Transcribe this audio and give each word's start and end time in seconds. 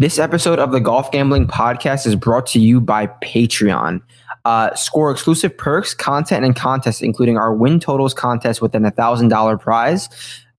This 0.00 0.20
episode 0.20 0.60
of 0.60 0.70
the 0.70 0.78
Golf 0.78 1.10
Gambling 1.10 1.48
Podcast 1.48 2.06
is 2.06 2.14
brought 2.14 2.46
to 2.48 2.60
you 2.60 2.80
by 2.80 3.08
Patreon. 3.20 4.00
Uh, 4.44 4.72
score 4.76 5.10
exclusive 5.10 5.58
perks, 5.58 5.92
content, 5.92 6.44
and 6.44 6.54
contests, 6.54 7.02
including 7.02 7.36
our 7.36 7.52
win 7.52 7.80
totals 7.80 8.14
contest 8.14 8.62
with 8.62 8.76
an 8.76 8.84
$1,000 8.84 9.60
prize. 9.60 10.08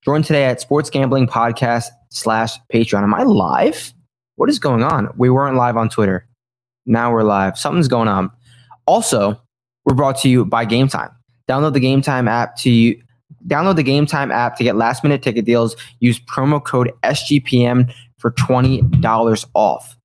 Join 0.03 0.23
today 0.23 0.43
at 0.43 0.59
Sports 0.59 0.89
Gambling 0.89 1.25
Podcast 1.25 1.85
slash 2.09 2.57
Patreon. 2.73 3.01
Am 3.03 3.13
I 3.13 3.23
live? 3.23 3.93
What 4.35 4.49
is 4.49 4.59
going 4.59 4.83
on? 4.83 5.07
We 5.15 5.29
weren't 5.29 5.55
live 5.55 5.77
on 5.77 5.87
Twitter. 5.87 6.27
Now 6.85 7.09
we're 7.09 7.23
live. 7.23 7.57
Something's 7.57 7.87
going 7.87 8.09
on. 8.09 8.31
Also, 8.87 9.41
we're 9.85 9.95
brought 9.95 10.17
to 10.19 10.27
you 10.27 10.43
by 10.43 10.65
Gametime. 10.65 11.15
Download 11.47 11.71
the 11.71 11.79
Gametime 11.79 12.29
app 12.29 12.57
to 12.57 12.69
you. 12.69 13.01
download 13.47 13.77
the 13.77 13.85
Gametime 13.85 14.33
app 14.33 14.57
to 14.57 14.65
get 14.65 14.75
last 14.75 15.01
minute 15.01 15.23
ticket 15.23 15.45
deals. 15.45 15.77
Use 16.01 16.19
promo 16.19 16.61
code 16.61 16.91
SGPN 17.03 17.93
for 18.19 18.31
$20 18.31 19.45
off. 19.55 19.97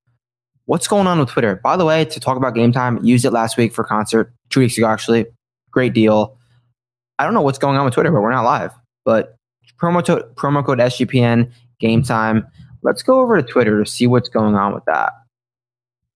What's 0.65 0.87
going 0.87 1.05
on 1.05 1.19
with 1.19 1.29
Twitter? 1.29 1.59
By 1.63 1.77
the 1.77 1.85
way, 1.85 2.05
to 2.05 2.19
talk 2.19 2.37
about 2.37 2.55
Gametime, 2.55 3.05
used 3.05 3.23
it 3.23 3.31
last 3.31 3.55
week 3.55 3.73
for 3.73 3.83
concert, 3.83 4.33
two 4.49 4.61
weeks 4.61 4.77
ago 4.77 4.87
actually. 4.87 5.27
Great 5.69 5.93
deal. 5.93 6.37
I 7.19 7.23
don't 7.23 7.33
know 7.33 7.41
what's 7.41 7.59
going 7.59 7.77
on 7.77 7.85
with 7.85 7.93
Twitter, 7.93 8.11
but 8.11 8.21
we're 8.21 8.31
not 8.31 8.43
live. 8.43 8.71
But 9.03 9.37
promo, 9.79 10.03
to, 10.05 10.27
promo 10.35 10.65
code 10.65 10.79
SGPN, 10.79 11.51
Gametime. 11.81 12.47
Let's 12.81 13.03
go 13.03 13.19
over 13.19 13.39
to 13.39 13.43
Twitter 13.47 13.83
to 13.83 13.89
see 13.89 14.07
what's 14.07 14.29
going 14.29 14.55
on 14.55 14.73
with 14.73 14.85
that. 14.85 15.13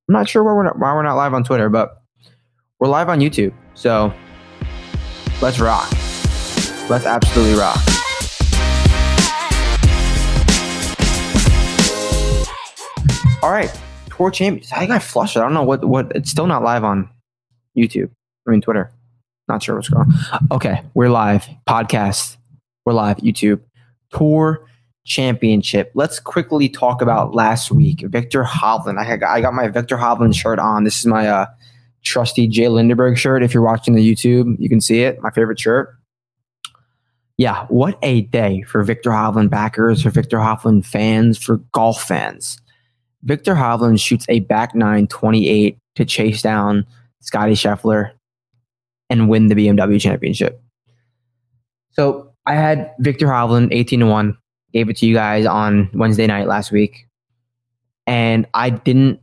I'm 0.08 0.14
not 0.14 0.28
sure 0.28 0.44
why 0.44 0.54
we're 0.54 0.64
not, 0.64 0.80
why 0.80 0.94
we're 0.94 1.04
not 1.04 1.16
live 1.16 1.34
on 1.34 1.44
Twitter, 1.44 1.70
but 1.70 2.02
we're 2.80 2.88
live 2.88 3.10
on 3.10 3.20
YouTube. 3.20 3.54
So 3.76 4.14
let's 5.42 5.60
rock. 5.60 5.92
Let's 6.90 7.06
absolutely 7.06 7.60
rock. 7.60 7.99
All 13.42 13.52
right, 13.52 13.74
tour 14.10 14.32
champions. 14.32 14.70
I 14.74 14.86
got 14.86 15.02
flushed. 15.02 15.38
I 15.38 15.40
don't 15.40 15.54
know 15.54 15.64
what 15.64 15.86
what. 15.86 16.12
It's 16.14 16.30
still 16.30 16.46
not 16.46 16.62
live 16.62 16.84
on 16.84 17.10
YouTube. 17.78 18.10
I 18.46 18.52
mean 18.52 18.60
Twitter. 18.60 18.92
Not 19.48 19.64
sure 19.64 19.76
what's 19.76 19.88
going 19.88 20.12
on. 20.34 20.48
Okay, 20.52 20.84
we're 20.94 21.10
live. 21.10 21.48
Podcast. 21.66 22.36
We're 22.86 22.94
live. 22.94 23.18
YouTube. 23.18 23.62
Tour 24.12 24.68
championship. 25.06 25.92
Let's 25.96 26.20
quickly 26.20 26.68
talk 26.68 27.02
about 27.02 27.34
last 27.34 27.72
week. 27.72 28.02
Viktor 28.02 28.44
Hovland. 28.44 29.00
I 29.00 29.16
got, 29.16 29.30
I 29.30 29.40
got 29.40 29.54
my 29.54 29.70
Viktor 29.70 29.96
Hovland 29.96 30.36
shirt 30.36 30.60
on. 30.60 30.84
This 30.84 31.00
is 31.00 31.06
my 31.06 31.28
uh, 31.28 31.46
trusty 32.04 32.46
J.Lindeberg 32.46 33.18
shirt. 33.18 33.42
If 33.42 33.54
you're 33.54 33.64
watching 33.64 33.96
the 33.96 34.06
YouTube, 34.06 34.58
you 34.60 34.68
can 34.68 34.82
see 34.82 35.04
it. 35.04 35.22
My 35.22 35.32
favorite 35.32 35.60
shirt. 35.60 35.96
Yeah, 37.38 37.66
what 37.68 37.98
a 38.04 38.22
day 38.22 38.64
for 38.64 38.84
Viktor 38.84 39.12
Hovland 39.12 39.50
backers, 39.50 40.04
for 40.04 40.10
Viktor 40.10 40.38
Hovland 40.38 40.86
fans, 40.86 41.38
for 41.38 41.58
golf 41.72 42.04
fans. 42.04 42.60
Viktor 43.24 43.56
Hovland 43.56 44.00
shoots 44.00 44.26
a 44.30 44.40
back 44.42 44.76
nine 44.76 45.08
28 45.08 45.78
to 45.96 46.06
chase 46.06 46.42
down 46.42 46.86
Scotty 47.22 47.54
Scheffler 47.54 48.12
and 49.10 49.30
win 49.30 49.48
the 49.48 49.56
BMW 49.56 50.00
championship. 50.00 50.62
So 51.92 52.32
I 52.46 52.56
had 52.56 52.94
Viktor 53.00 53.28
Hovland 53.28 53.70
18 53.72 54.02
to 54.02 54.06
1, 54.06 54.38
gave 54.74 54.90
it 54.90 54.98
to 54.98 55.06
you 55.06 55.14
guys 55.14 55.46
on 55.46 55.90
Wednesday 55.94 56.28
night 56.28 56.48
last 56.48 56.72
week. 56.72 57.08
And 58.08 58.48
I 58.54 58.70
didn't, 58.70 59.20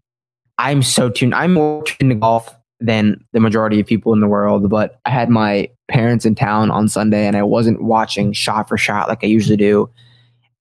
I'm 0.58 0.82
so 0.82 1.08
tuned, 1.08 1.34
I'm 1.34 1.54
more 1.54 1.82
tuned 1.84 2.10
to 2.10 2.14
golf 2.14 2.54
than 2.80 3.24
the 3.32 3.40
majority 3.40 3.80
of 3.80 3.86
people 3.86 4.12
in 4.12 4.20
the 4.20 4.28
world, 4.28 4.68
but 4.68 5.00
I 5.06 5.10
had 5.10 5.30
my 5.30 5.70
parents 5.88 6.26
in 6.26 6.34
town 6.34 6.70
on 6.70 6.88
Sunday 6.88 7.26
and 7.26 7.36
I 7.36 7.42
wasn't 7.42 7.82
watching 7.82 8.32
shot 8.32 8.68
for 8.68 8.76
shot 8.76 9.08
like 9.08 9.24
I 9.24 9.26
usually 9.26 9.56
do. 9.56 9.88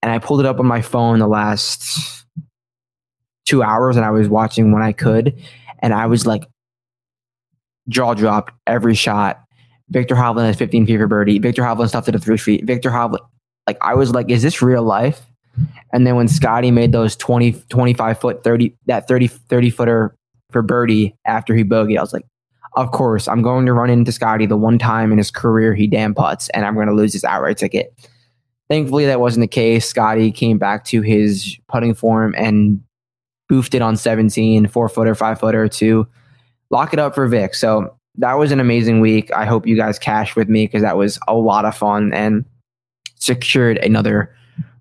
And 0.02 0.12
I 0.12 0.20
pulled 0.20 0.40
it 0.40 0.46
up 0.46 0.60
on 0.60 0.66
my 0.66 0.82
phone 0.82 1.20
the 1.20 1.28
last 1.28 2.25
two 3.46 3.64
hours 3.64 3.96
and 3.96 4.06
I 4.06 4.12
was 4.12 4.28
watching 4.28 4.72
when 4.72 4.84
I 4.84 4.92
could. 4.92 5.40
And 5.80 5.94
I 5.94 6.08
was 6.08 6.26
like, 6.26 6.44
jaw 7.88 8.14
dropped 8.14 8.54
every 8.68 8.96
shot. 8.96 9.42
Viktor 9.90 10.16
Hovland 10.16 10.48
has 10.48 10.56
15 10.58 10.88
feet 10.88 10.98
for 10.98 11.08
birdie. 11.08 11.40
Viktor 11.40 11.62
Hovland 11.62 11.90
stuffed 11.90 12.10
it 12.10 12.16
at 12.16 12.24
three 12.24 12.38
feet. 12.38 12.66
Viktor 12.66 12.90
Hovland, 12.90 13.20
like, 13.68 13.78
I 13.82 13.94
was 13.94 14.12
like, 14.12 14.30
is 14.30 14.42
this 14.42 14.62
real 14.62 14.84
life? 14.84 15.22
And 15.94 16.06
then 16.06 16.16
when 16.16 16.28
Scotty 16.28 16.72
made 16.72 16.92
those 16.92 17.16
20, 17.16 17.54
25 17.70 18.20
foot, 18.20 18.44
30, 18.44 18.76
that 18.88 19.08
30, 19.08 19.28
30 19.28 19.70
footer 19.70 20.16
for 20.52 20.62
birdie 20.62 21.16
after 21.26 21.56
he 21.56 21.64
bogeyed, 21.64 21.98
I 21.98 22.02
was 22.02 22.14
like, 22.14 22.26
of 22.76 22.92
course, 22.92 23.28
I'm 23.28 23.42
going 23.42 23.66
to 23.68 23.74
run 23.74 23.90
into 23.90 24.12
Scotty 24.12 24.46
the 24.46 24.58
one 24.58 24.78
time 24.78 25.12
in 25.12 25.18
his 25.18 25.32
career 25.32 25.74
he 25.74 25.88
damn 25.88 26.14
putts, 26.14 26.50
and 26.50 26.66
I'm 26.66 26.76
going 26.76 26.88
to 26.88 26.94
lose 26.94 27.14
his 27.14 27.24
outright 27.24 27.58
ticket. 27.58 27.94
Thankfully, 28.70 29.06
that 29.06 29.22
wasn't 29.22 29.44
the 29.44 29.48
case. 29.48 29.88
Scotty 29.88 30.32
came 30.32 30.58
back 30.58 30.84
to 30.86 31.02
his 31.02 31.58
putting 31.70 31.94
form 31.94 32.36
and 32.38 32.82
boofed 33.52 33.74
it 33.74 33.82
on 33.82 33.96
17, 33.96 34.68
four 34.68 34.90
footer, 34.90 35.16
five 35.16 35.40
footer 35.40 35.68
to 35.68 36.08
lock 36.70 36.94
it 36.94 37.00
up 37.00 37.16
for 37.16 37.28
Vic. 37.28 37.56
So 37.56 37.96
that 38.18 38.34
was 38.34 38.52
an 38.52 38.60
amazing 38.60 39.02
week. 39.02 39.32
I 39.34 39.46
hope 39.46 39.68
you 39.68 39.76
guys 39.76 40.00
cash 40.00 40.36
with 40.36 40.50
me 40.50 40.66
because 40.66 40.82
that 40.82 40.98
was 40.98 41.20
a 41.28 41.36
lot 41.36 41.66
of 41.66 41.76
fun 41.76 42.14
and 42.14 42.46
secured 43.16 43.78
another 43.78 44.34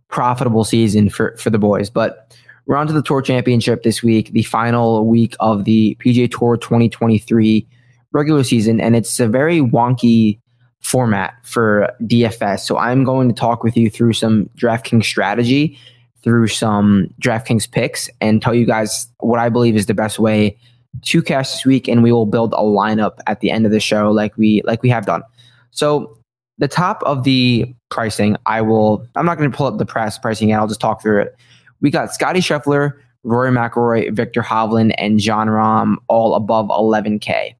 profitable 0.08 0.64
season 0.64 1.08
for, 1.10 1.36
for 1.36 1.50
the 1.50 1.58
boys. 1.58 1.90
But 1.90 2.36
we're 2.66 2.76
on 2.76 2.86
to 2.86 2.92
the 2.92 3.02
Tour 3.02 3.20
Championship 3.20 3.82
this 3.82 4.02
week, 4.02 4.32
the 4.32 4.44
final 4.44 5.06
week 5.06 5.34
of 5.40 5.64
the 5.64 5.96
PGA 6.00 6.30
Tour 6.30 6.56
2023 6.56 7.66
regular 8.12 8.44
season. 8.44 8.80
And 8.80 8.96
it's 8.96 9.20
a 9.20 9.28
very 9.28 9.60
wonky 9.60 10.38
format 10.80 11.34
for 11.42 11.90
DFS. 12.02 12.60
So 12.60 12.78
I'm 12.78 13.04
going 13.04 13.28
to 13.28 13.34
talk 13.34 13.64
with 13.64 13.76
you 13.76 13.90
through 13.90 14.12
some 14.12 14.48
DraftKings 14.56 15.04
strategy 15.04 15.78
through 16.24 16.48
some 16.48 17.08
DraftKings 17.20 17.70
picks 17.70 18.08
and 18.20 18.40
tell 18.42 18.54
you 18.54 18.64
guys 18.64 19.06
what 19.20 19.38
I 19.38 19.50
believe 19.50 19.76
is 19.76 19.86
the 19.86 19.94
best 19.94 20.18
way 20.18 20.56
to 21.02 21.22
cash 21.22 21.52
this 21.52 21.66
week, 21.66 21.86
and 21.86 22.02
we 22.02 22.10
will 22.10 22.26
build 22.26 22.54
a 22.54 22.62
lineup 22.62 23.18
at 23.26 23.40
the 23.40 23.50
end 23.50 23.66
of 23.66 23.72
the 23.72 23.80
show, 23.80 24.10
like 24.10 24.36
we 24.36 24.62
like 24.64 24.82
we 24.82 24.88
have 24.88 25.06
done. 25.06 25.22
So 25.70 26.16
the 26.58 26.68
top 26.68 27.02
of 27.02 27.24
the 27.24 27.72
pricing, 27.90 28.36
I 28.46 28.62
will. 28.62 29.06
I'm 29.16 29.26
not 29.26 29.38
going 29.38 29.50
to 29.50 29.56
pull 29.56 29.66
up 29.66 29.76
the 29.78 29.86
press 29.86 30.18
pricing 30.18 30.48
yet. 30.48 30.58
I'll 30.58 30.68
just 30.68 30.80
talk 30.80 31.02
through 31.02 31.22
it. 31.22 31.36
We 31.80 31.90
got 31.90 32.14
Scotty 32.14 32.40
Scheffler, 32.40 32.94
Rory 33.22 33.50
McIlroy, 33.50 34.12
Viktor 34.12 34.40
Hovland, 34.40 34.94
and 34.96 35.18
Jon 35.18 35.48
Rahm 35.48 35.96
all 36.08 36.34
above 36.34 36.68
11k. 36.68 37.54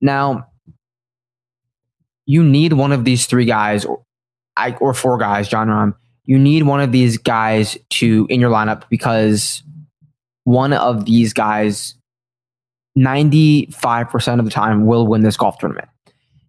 Now, 0.00 0.46
you 2.26 2.44
need 2.44 2.74
one 2.74 2.92
of 2.92 3.04
these 3.04 3.26
three 3.26 3.44
guys, 3.44 3.84
or, 3.84 4.02
or 4.80 4.94
four 4.94 5.18
guys, 5.18 5.48
Jon 5.48 5.68
Rahm 5.68 5.94
you 6.28 6.38
need 6.38 6.64
one 6.64 6.82
of 6.82 6.92
these 6.92 7.16
guys 7.16 7.78
to 7.88 8.26
in 8.28 8.38
your 8.38 8.50
lineup 8.50 8.82
because 8.90 9.62
one 10.44 10.74
of 10.74 11.06
these 11.06 11.32
guys 11.32 11.94
95% 12.98 14.38
of 14.38 14.44
the 14.44 14.50
time 14.50 14.84
will 14.86 15.06
win 15.06 15.22
this 15.22 15.38
golf 15.38 15.56
tournament. 15.58 15.88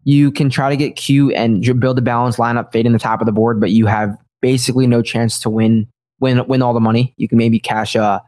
You 0.04 0.32
can 0.32 0.50
try 0.50 0.70
to 0.70 0.76
get 0.76 0.98
Q 0.98 1.32
and 1.32 1.80
build 1.80 1.98
a 1.98 2.02
balanced 2.02 2.40
lineup 2.40 2.74
fading 2.74 2.92
the 2.92 3.00
top 3.00 3.22
of 3.22 3.26
the 3.26 3.32
board, 3.32 3.62
but 3.62 3.72
you 3.72 3.86
have 3.86 4.18
basically 4.42 4.86
no 4.86 5.02
chance 5.02 5.40
to 5.40 5.50
win 5.50 5.88
win 6.20 6.46
win 6.48 6.62
all 6.62 6.74
the 6.74 6.82
money. 6.82 7.14
You 7.16 7.30
can 7.30 7.38
maybe 7.38 7.58
cash 7.58 7.96
a 7.96 8.22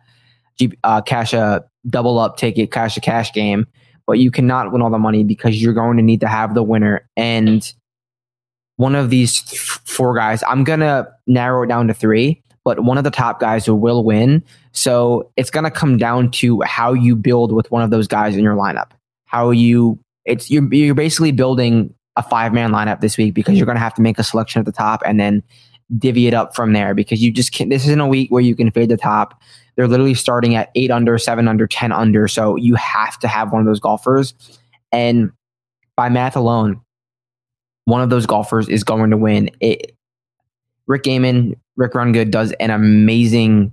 uh, 0.86 1.02
cash 1.02 1.34
a 1.34 1.66
double 1.90 2.18
up 2.18 2.38
ticket, 2.38 2.72
cash 2.72 2.96
a 2.96 3.02
cash 3.02 3.34
game, 3.34 3.68
but 4.08 4.20
you 4.20 4.32
cannot 4.32 4.72
win 4.72 4.82
all 4.82 4.90
the 4.90 4.98
money 4.98 5.26
because 5.26 5.62
you're 5.62 5.74
going 5.74 5.98
to 5.98 6.04
need 6.04 6.22
to 6.22 6.28
have 6.28 6.54
the 6.54 6.64
winner 6.64 7.10
and 7.18 7.74
one 8.82 8.96
of 8.96 9.12
these 9.12 9.40
four 9.86 10.16
guys, 10.16 10.44
I'm 10.48 10.64
going 10.64 10.80
to 10.80 11.08
narrow 11.28 11.64
it 11.64 11.68
down 11.68 11.88
to 11.88 11.94
three, 11.94 12.42
but 12.66 12.84
one 12.84 12.98
of 12.98 13.04
the 13.04 13.12
top 13.12 13.40
guys 13.40 13.70
will 13.70 14.04
win. 14.04 14.44
So 14.72 15.32
it's 15.38 15.52
going 15.52 15.66
to 15.66 15.72
come 15.72 15.98
down 15.98 16.32
to 16.32 16.62
how 16.62 16.94
you 16.94 17.16
build 17.16 17.52
with 17.52 17.70
one 17.70 17.84
of 17.84 17.92
those 17.92 18.08
guys 18.08 18.36
in 18.36 18.44
your 18.44 18.56
lineup. 18.56 18.90
How 19.26 19.52
you, 19.52 20.00
it's, 20.26 20.50
you're, 20.50 20.74
you're 20.74 20.96
basically 20.96 21.32
building 21.32 21.94
a 22.16 22.24
five 22.24 22.54
man 22.54 22.72
lineup 22.72 23.02
this 23.02 23.18
week 23.18 23.36
because 23.36 23.56
you're 23.56 23.68
going 23.68 23.76
to 23.76 23.82
have 23.82 23.94
to 23.94 24.02
make 24.02 24.18
a 24.18 24.24
selection 24.24 24.60
at 24.60 24.66
the 24.66 24.72
top 24.72 25.04
and 25.06 25.20
then 25.20 25.44
divvy 25.98 26.26
it 26.26 26.34
up 26.34 26.56
from 26.56 26.74
there 26.74 26.96
because 26.96 27.22
you 27.22 27.32
just 27.32 27.54
can't, 27.54 27.70
this 27.70 27.84
isn't 27.86 28.00
a 28.00 28.08
week 28.08 28.32
where 28.32 28.42
you 28.42 28.56
can 28.56 28.72
fade 28.72 28.90
the 28.90 28.98
top. 28.98 29.40
They're 29.76 29.88
literally 29.88 30.16
starting 30.16 30.56
at 30.56 30.72
eight 30.74 30.90
under, 30.90 31.20
seven 31.20 31.48
under, 31.48 31.68
10 31.68 31.92
under. 31.92 32.28
So 32.28 32.56
you 32.56 32.74
have 32.76 33.20
to 33.20 33.28
have 33.28 33.52
one 33.52 33.62
of 33.62 33.68
those 33.68 33.80
golfers. 33.80 34.34
And 34.92 35.32
by 35.96 36.10
math 36.10 36.36
alone, 36.36 36.82
one 37.86 38.02
of 38.02 38.10
those 38.10 38.26
golfers 38.26 38.70
is 38.70 38.84
going 38.84 39.10
to 39.12 39.18
win. 39.18 39.50
It, 39.60 39.96
Rick 40.88 41.04
Gehman, 41.04 41.56
Rick 41.76 41.94
Rungood 41.94 42.32
does 42.32 42.52
an 42.54 42.70
amazing 42.70 43.72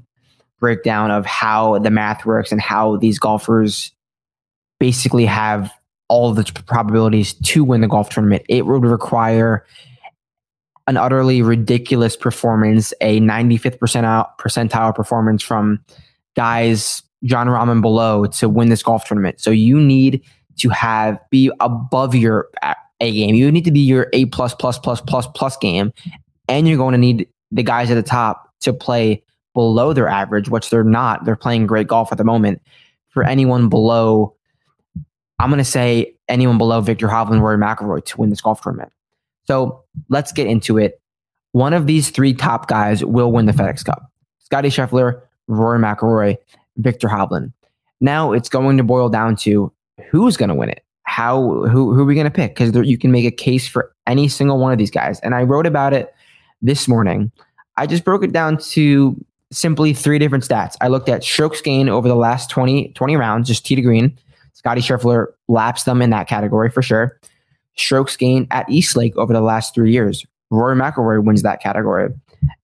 breakdown 0.60 1.10
of 1.10 1.26
how 1.26 1.78
the 1.78 1.90
math 1.90 2.24
works 2.24 2.52
and 2.52 2.60
how 2.60 2.96
these 2.96 3.18
golfers 3.18 3.92
basically 4.80 5.26
have 5.26 5.72
all 6.08 6.32
the 6.32 6.44
probabilities 6.66 7.34
to 7.34 7.62
win 7.64 7.80
the 7.80 7.88
golf 7.88 8.08
tournament. 8.10 8.42
It 8.48 8.66
would 8.66 8.84
require 8.84 9.64
an 10.86 10.96
utterly 10.96 11.42
ridiculous 11.42 12.16
performance, 12.16 12.94
a 13.00 13.20
95th 13.20 13.78
percentile 13.78 14.94
performance 14.94 15.42
from 15.42 15.84
guys 16.34 17.02
Jon 17.24 17.46
Rahm 17.48 17.82
below 17.82 18.26
to 18.26 18.48
win 18.48 18.68
this 18.70 18.82
golf 18.82 19.04
tournament. 19.04 19.40
So 19.40 19.50
you 19.50 19.78
need 19.78 20.22
to 20.60 20.70
have 20.70 21.18
be 21.30 21.50
above 21.60 22.14
your 22.14 22.48
a 23.00 23.12
game. 23.12 23.34
You 23.34 23.50
need 23.52 23.64
to 23.64 23.70
be 23.70 23.80
your 23.80 24.08
A 24.12 24.26
plus 24.26 24.54
plus 24.54 24.78
plus 24.78 25.00
plus 25.00 25.26
plus 25.34 25.56
game, 25.56 25.92
and 26.48 26.68
you're 26.68 26.76
going 26.76 26.92
to 26.92 26.98
need 26.98 27.28
the 27.50 27.62
guys 27.62 27.90
at 27.90 27.94
the 27.94 28.02
top 28.02 28.52
to 28.60 28.72
play 28.72 29.22
below 29.54 29.92
their 29.92 30.08
average, 30.08 30.48
which 30.48 30.70
they're 30.70 30.84
not. 30.84 31.24
They're 31.24 31.36
playing 31.36 31.66
great 31.66 31.88
golf 31.88 32.12
at 32.12 32.18
the 32.18 32.24
moment. 32.24 32.62
For 33.08 33.24
anyone 33.24 33.68
below, 33.68 34.34
I'm 35.38 35.50
going 35.50 35.58
to 35.58 35.64
say 35.64 36.14
anyone 36.28 36.58
below 36.58 36.80
Viktor 36.80 37.08
Hovland, 37.08 37.40
Rory 37.40 37.56
McIlroy 37.56 38.04
to 38.04 38.20
win 38.20 38.30
this 38.30 38.40
golf 38.40 38.62
tournament. 38.62 38.92
So 39.46 39.82
let's 40.08 40.30
get 40.32 40.46
into 40.46 40.78
it. 40.78 41.00
One 41.52 41.72
of 41.72 41.86
these 41.86 42.10
three 42.10 42.34
top 42.34 42.68
guys 42.68 43.04
will 43.04 43.32
win 43.32 43.46
the 43.46 43.52
FedEx 43.52 43.84
Cup. 43.84 44.12
Scotty 44.38 44.68
Scheffler, 44.68 45.22
Rory 45.46 45.78
McIlroy, 45.78 46.36
Viktor 46.76 47.08
Hovland. 47.08 47.52
Now 48.00 48.32
it's 48.32 48.48
going 48.48 48.76
to 48.76 48.84
boil 48.84 49.08
down 49.08 49.36
to 49.36 49.72
who's 50.10 50.36
going 50.36 50.50
to 50.50 50.54
win 50.54 50.68
it. 50.68 50.84
How 51.08 51.40
who 51.40 51.94
who 51.94 52.02
are 52.02 52.04
we 52.04 52.14
going 52.14 52.26
to 52.26 52.30
pick? 52.30 52.54
Because 52.54 52.86
you 52.86 52.98
can 52.98 53.10
make 53.10 53.24
a 53.24 53.30
case 53.30 53.66
for 53.66 53.92
any 54.06 54.28
single 54.28 54.58
one 54.58 54.72
of 54.72 54.78
these 54.78 54.90
guys. 54.90 55.18
And 55.20 55.34
I 55.34 55.42
wrote 55.42 55.66
about 55.66 55.94
it 55.94 56.14
this 56.60 56.86
morning. 56.86 57.32
I 57.78 57.86
just 57.86 58.04
broke 58.04 58.22
it 58.22 58.32
down 58.32 58.58
to 58.58 59.16
simply 59.50 59.94
three 59.94 60.18
different 60.18 60.44
stats. 60.44 60.76
I 60.82 60.88
looked 60.88 61.08
at 61.08 61.24
strokes 61.24 61.62
gained 61.62 61.88
over 61.88 62.08
the 62.08 62.14
last 62.14 62.50
20, 62.50 62.92
20 62.92 63.16
rounds, 63.16 63.48
just 63.48 63.64
tee 63.64 63.74
to 63.74 63.80
green. 63.80 64.18
Scotty 64.52 64.82
Scheffler 64.82 65.28
laps 65.48 65.84
them 65.84 66.02
in 66.02 66.10
that 66.10 66.28
category 66.28 66.68
for 66.70 66.82
sure. 66.82 67.18
Strokes 67.76 68.16
gained 68.16 68.46
at 68.50 68.68
East 68.68 68.94
Lake 68.94 69.16
over 69.16 69.32
the 69.32 69.40
last 69.40 69.74
three 69.74 69.92
years. 69.92 70.26
Rory 70.50 70.76
McIlroy 70.76 71.24
wins 71.24 71.42
that 71.42 71.62
category. 71.62 72.12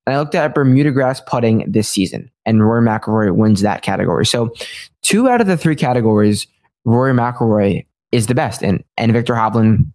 And 0.07 0.15
I 0.15 0.19
looked 0.19 0.35
at 0.35 0.55
Bermuda 0.55 0.91
grass 0.91 1.21
putting 1.21 1.71
this 1.71 1.89
season, 1.89 2.31
and 2.45 2.63
Rory 2.63 2.87
McIlroy 2.87 3.35
wins 3.35 3.63
that 3.63 3.83
category. 3.83 4.27
So, 4.27 4.53
two 5.03 5.29
out 5.29 5.41
of 5.41 5.47
the 5.47 5.57
three 5.57 5.77
categories, 5.77 6.47
Rory 6.85 7.15
McIlroy 7.15 7.87
is 8.15 8.29
the 8.29 8.35
best, 8.35 8.63
and 8.63 8.83
and 8.97 9.13
Viktor 9.13 9.35
Hovland, 9.35 9.93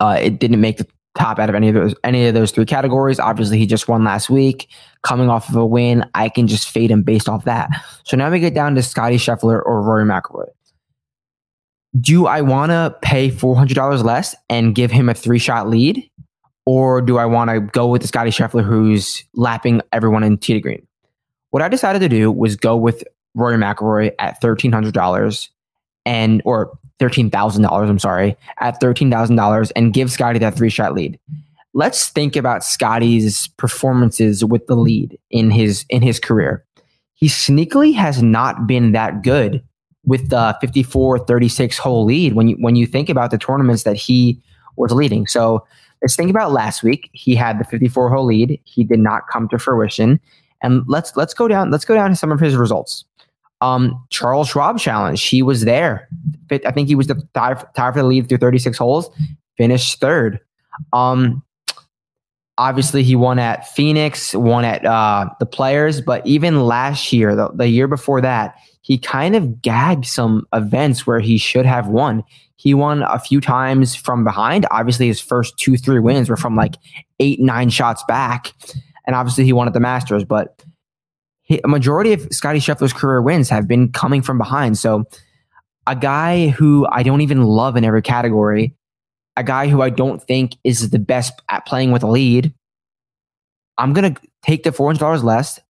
uh, 0.00 0.18
it 0.20 0.40
didn't 0.40 0.60
make 0.60 0.78
the 0.78 0.86
top 1.16 1.38
out 1.38 1.48
of 1.48 1.54
any 1.54 1.68
of 1.68 1.74
those 1.74 1.94
any 2.02 2.26
of 2.26 2.34
those 2.34 2.50
three 2.50 2.64
categories. 2.64 3.20
Obviously, 3.20 3.58
he 3.58 3.66
just 3.66 3.88
won 3.88 4.04
last 4.04 4.30
week, 4.30 4.68
coming 5.02 5.28
off 5.28 5.48
of 5.48 5.56
a 5.56 5.66
win. 5.66 6.04
I 6.14 6.28
can 6.30 6.46
just 6.46 6.68
fade 6.68 6.90
him 6.90 7.02
based 7.02 7.28
off 7.28 7.44
that. 7.44 7.68
So 8.04 8.16
now 8.16 8.30
we 8.30 8.40
get 8.40 8.54
down 8.54 8.74
to 8.74 8.82
Scotty 8.82 9.16
Scheffler 9.16 9.62
or 9.64 9.82
Rory 9.82 10.04
McIlroy. 10.04 10.48
Do 12.00 12.26
I 12.26 12.40
want 12.40 12.72
to 12.72 12.96
pay 13.02 13.30
four 13.30 13.54
hundred 13.56 13.74
dollars 13.74 14.02
less 14.02 14.34
and 14.48 14.74
give 14.74 14.90
him 14.90 15.08
a 15.08 15.14
three 15.14 15.38
shot 15.38 15.68
lead, 15.68 16.08
or 16.64 17.00
do 17.02 17.18
I 17.18 17.26
want 17.26 17.50
to 17.50 17.60
go 17.60 17.86
with 17.86 18.02
the 18.02 18.08
Scotty 18.08 18.30
Scheffler 18.30 18.64
who's 18.64 19.24
lapping 19.34 19.80
everyone 19.92 20.22
in 20.22 20.38
tee 20.38 20.54
to 20.54 20.60
green? 20.60 20.86
What 21.50 21.62
I 21.62 21.68
decided 21.68 22.00
to 22.00 22.08
do 22.08 22.30
was 22.32 22.56
go 22.56 22.76
with 22.76 23.04
Rory 23.34 23.56
McIlroy 23.56 24.12
at 24.18 24.40
thirteen 24.40 24.72
hundred 24.72 24.94
dollars, 24.94 25.50
and 26.04 26.42
or 26.44 26.78
thirteen 26.98 27.30
thousand 27.30 27.62
dollars. 27.62 27.90
I'm 27.90 27.98
sorry, 27.98 28.36
at 28.60 28.80
thirteen 28.80 29.10
thousand 29.10 29.36
dollars, 29.36 29.70
and 29.72 29.92
give 29.92 30.10
Scotty 30.10 30.38
that 30.38 30.54
three 30.54 30.70
shot 30.70 30.94
lead. 30.94 31.18
Let's 31.74 32.08
think 32.08 32.36
about 32.36 32.64
Scotty's 32.64 33.48
performances 33.58 34.44
with 34.44 34.66
the 34.66 34.76
lead 34.76 35.18
in 35.30 35.50
his 35.50 35.84
in 35.88 36.02
his 36.02 36.18
career. 36.18 36.64
He 37.14 37.28
sneakily 37.28 37.94
has 37.94 38.22
not 38.22 38.66
been 38.66 38.92
that 38.92 39.22
good 39.22 39.62
with 40.04 40.30
the 40.30 40.56
54 40.60 41.20
36 41.20 41.78
hole 41.78 42.04
lead 42.04 42.34
when 42.34 42.48
you 42.48 42.56
when 42.60 42.76
you 42.76 42.86
think 42.86 43.08
about 43.08 43.30
the 43.30 43.38
tournaments 43.38 43.82
that 43.82 43.96
he 43.96 44.40
was 44.76 44.92
leading. 44.92 45.26
So 45.26 45.66
let's 46.02 46.16
think 46.16 46.30
about 46.30 46.52
last 46.52 46.82
week. 46.82 47.10
He 47.12 47.34
had 47.34 47.58
the 47.58 47.64
54 47.64 48.10
hole 48.10 48.24
lead. 48.24 48.60
He 48.64 48.84
did 48.84 49.00
not 49.00 49.22
come 49.30 49.48
to 49.48 49.58
fruition. 49.58 50.20
And 50.62 50.84
let's 50.86 51.16
let's 51.16 51.34
go 51.34 51.48
down 51.48 51.70
let's 51.70 51.84
go 51.84 51.94
down 51.94 52.10
to 52.10 52.16
some 52.16 52.32
of 52.32 52.40
his 52.40 52.56
results. 52.56 53.04
Um, 53.60 54.04
Charles 54.10 54.48
Schwab 54.48 54.78
Challenge, 54.78 55.22
he 55.22 55.42
was 55.42 55.64
there. 55.64 56.08
I 56.50 56.70
think 56.72 56.88
he 56.88 56.94
was 56.94 57.06
the 57.06 57.22
tie, 57.34 57.54
for 57.54 57.92
the 57.94 58.02
lead 58.04 58.28
through 58.28 58.38
36 58.38 58.76
holes, 58.76 59.10
finished 59.56 59.98
third. 59.98 60.40
Um, 60.92 61.42
obviously, 62.58 63.02
he 63.02 63.16
won 63.16 63.38
at 63.38 63.68
Phoenix, 63.68 64.34
won 64.34 64.64
at 64.64 64.84
uh, 64.84 65.28
the 65.40 65.46
Players, 65.46 66.00
but 66.00 66.26
even 66.26 66.66
last 66.66 67.12
year, 67.12 67.34
the, 67.34 67.48
the 67.54 67.68
year 67.68 67.88
before 67.88 68.20
that, 68.20 68.56
he 68.82 68.98
kind 68.98 69.34
of 69.34 69.62
gagged 69.62 70.06
some 70.06 70.46
events 70.52 71.06
where 71.06 71.18
he 71.18 71.38
should 71.38 71.66
have 71.66 71.88
won. 71.88 72.22
He 72.56 72.72
won 72.72 73.02
a 73.02 73.18
few 73.18 73.40
times 73.40 73.94
from 73.94 74.22
behind. 74.22 74.66
Obviously, 74.70 75.08
his 75.08 75.20
first 75.20 75.58
two, 75.58 75.76
three 75.76 75.98
wins 75.98 76.30
were 76.30 76.36
from 76.36 76.56
like 76.56 76.76
eight, 77.20 77.40
nine 77.40 77.70
shots 77.70 78.04
back. 78.06 78.52
And 79.06 79.16
obviously, 79.16 79.44
he 79.44 79.52
won 79.52 79.66
at 79.66 79.72
the 79.72 79.80
Masters, 79.80 80.24
but 80.24 80.62
a 81.48 81.68
majority 81.68 82.12
of 82.12 82.26
Scotty 82.30 82.58
Scheffler's 82.58 82.92
career 82.92 83.22
wins 83.22 83.48
have 83.50 83.68
been 83.68 83.92
coming 83.92 84.22
from 84.22 84.38
behind. 84.38 84.78
So 84.78 85.04
a 85.86 85.94
guy 85.94 86.48
who 86.48 86.86
I 86.90 87.02
don't 87.02 87.20
even 87.20 87.44
love 87.44 87.76
in 87.76 87.84
every 87.84 88.02
category, 88.02 88.74
a 89.36 89.44
guy 89.44 89.68
who 89.68 89.82
I 89.82 89.90
don't 89.90 90.22
think 90.22 90.56
is 90.64 90.90
the 90.90 90.98
best 90.98 91.40
at 91.48 91.66
playing 91.66 91.92
with 91.92 92.02
a 92.02 92.08
lead, 92.08 92.52
I'm 93.78 93.92
gonna 93.92 94.14
take 94.42 94.64
the 94.64 94.72
four 94.72 94.88
hundred 94.88 95.00
dollars 95.00 95.22
less, 95.22 95.60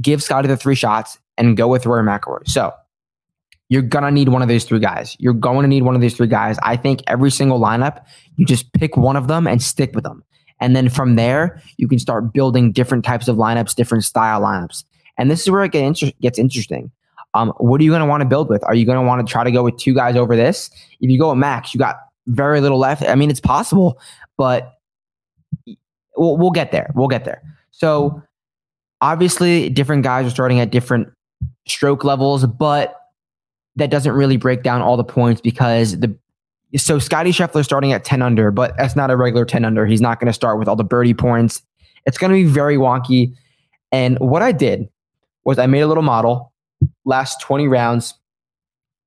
give 0.00 0.22
Scotty 0.22 0.48
the 0.48 0.56
three 0.56 0.74
shots, 0.74 1.18
and 1.36 1.56
go 1.56 1.68
with 1.68 1.84
Rory 1.84 2.04
McIlroy. 2.04 2.48
So 2.48 2.72
you're 3.68 3.82
gonna 3.82 4.10
need 4.10 4.28
one 4.28 4.42
of 4.42 4.48
these 4.48 4.64
three 4.64 4.78
guys. 4.78 5.16
You're 5.18 5.34
going 5.34 5.62
to 5.62 5.68
need 5.68 5.82
one 5.82 5.96
of 5.96 6.00
these 6.00 6.16
three 6.16 6.28
guys. 6.28 6.56
I 6.62 6.76
think 6.76 7.02
every 7.08 7.30
single 7.30 7.60
lineup, 7.60 8.04
you 8.36 8.46
just 8.46 8.72
pick 8.72 8.96
one 8.96 9.16
of 9.16 9.26
them 9.26 9.46
and 9.46 9.60
stick 9.60 9.94
with 9.94 10.04
them. 10.04 10.22
And 10.60 10.74
then 10.76 10.88
from 10.88 11.16
there, 11.16 11.60
you 11.76 11.88
can 11.88 11.98
start 11.98 12.32
building 12.32 12.72
different 12.72 13.04
types 13.04 13.28
of 13.28 13.36
lineups, 13.36 13.74
different 13.74 14.04
style 14.04 14.40
lineups. 14.40 14.84
And 15.18 15.30
this 15.30 15.42
is 15.42 15.50
where 15.50 15.64
it 15.64 15.72
get 15.72 15.84
inter- 15.84 16.12
gets 16.20 16.38
interesting. 16.38 16.90
Um, 17.34 17.52
what 17.58 17.80
are 17.80 17.84
you 17.84 17.90
going 17.90 18.00
to 18.00 18.06
want 18.06 18.22
to 18.22 18.26
build 18.26 18.48
with? 18.48 18.64
Are 18.64 18.74
you 18.74 18.86
going 18.86 18.98
to 18.98 19.06
want 19.06 19.26
to 19.26 19.30
try 19.30 19.44
to 19.44 19.50
go 19.50 19.62
with 19.62 19.76
two 19.76 19.94
guys 19.94 20.16
over 20.16 20.36
this? 20.36 20.70
If 21.00 21.10
you 21.10 21.18
go 21.18 21.30
with 21.30 21.38
Max, 21.38 21.74
you 21.74 21.78
got 21.78 21.96
very 22.26 22.60
little 22.60 22.78
left. 22.78 23.02
I 23.02 23.14
mean, 23.14 23.30
it's 23.30 23.40
possible, 23.40 24.00
but 24.36 24.78
we'll, 26.16 26.36
we'll 26.36 26.50
get 26.50 26.72
there. 26.72 26.90
We'll 26.94 27.08
get 27.08 27.24
there. 27.24 27.42
So 27.72 28.22
obviously, 29.00 29.68
different 29.68 30.02
guys 30.02 30.26
are 30.26 30.30
starting 30.30 30.60
at 30.60 30.70
different 30.70 31.08
stroke 31.66 32.04
levels, 32.04 32.46
but 32.46 32.96
that 33.76 33.90
doesn't 33.90 34.12
really 34.12 34.38
break 34.38 34.62
down 34.62 34.80
all 34.80 34.96
the 34.96 35.04
points 35.04 35.40
because 35.40 35.98
the 36.00 36.16
so 36.74 36.98
Scotty 36.98 37.30
Scheffler 37.30 37.64
starting 37.64 37.92
at 37.92 38.04
10 38.04 38.22
under, 38.22 38.50
but 38.50 38.76
that's 38.76 38.96
not 38.96 39.10
a 39.10 39.16
regular 39.16 39.44
10 39.44 39.64
under. 39.64 39.86
He's 39.86 40.00
not 40.00 40.18
going 40.18 40.26
to 40.26 40.32
start 40.32 40.58
with 40.58 40.68
all 40.68 40.76
the 40.76 40.84
birdie 40.84 41.14
points. 41.14 41.62
It's 42.06 42.18
going 42.18 42.30
to 42.30 42.34
be 42.34 42.44
very 42.44 42.76
wonky. 42.76 43.34
And 43.92 44.18
what 44.18 44.42
I 44.42 44.52
did 44.52 44.88
was 45.46 45.58
I 45.58 45.66
made 45.66 45.80
a 45.80 45.86
little 45.86 46.02
model 46.02 46.52
last 47.06 47.40
20 47.40 47.68
rounds 47.68 48.14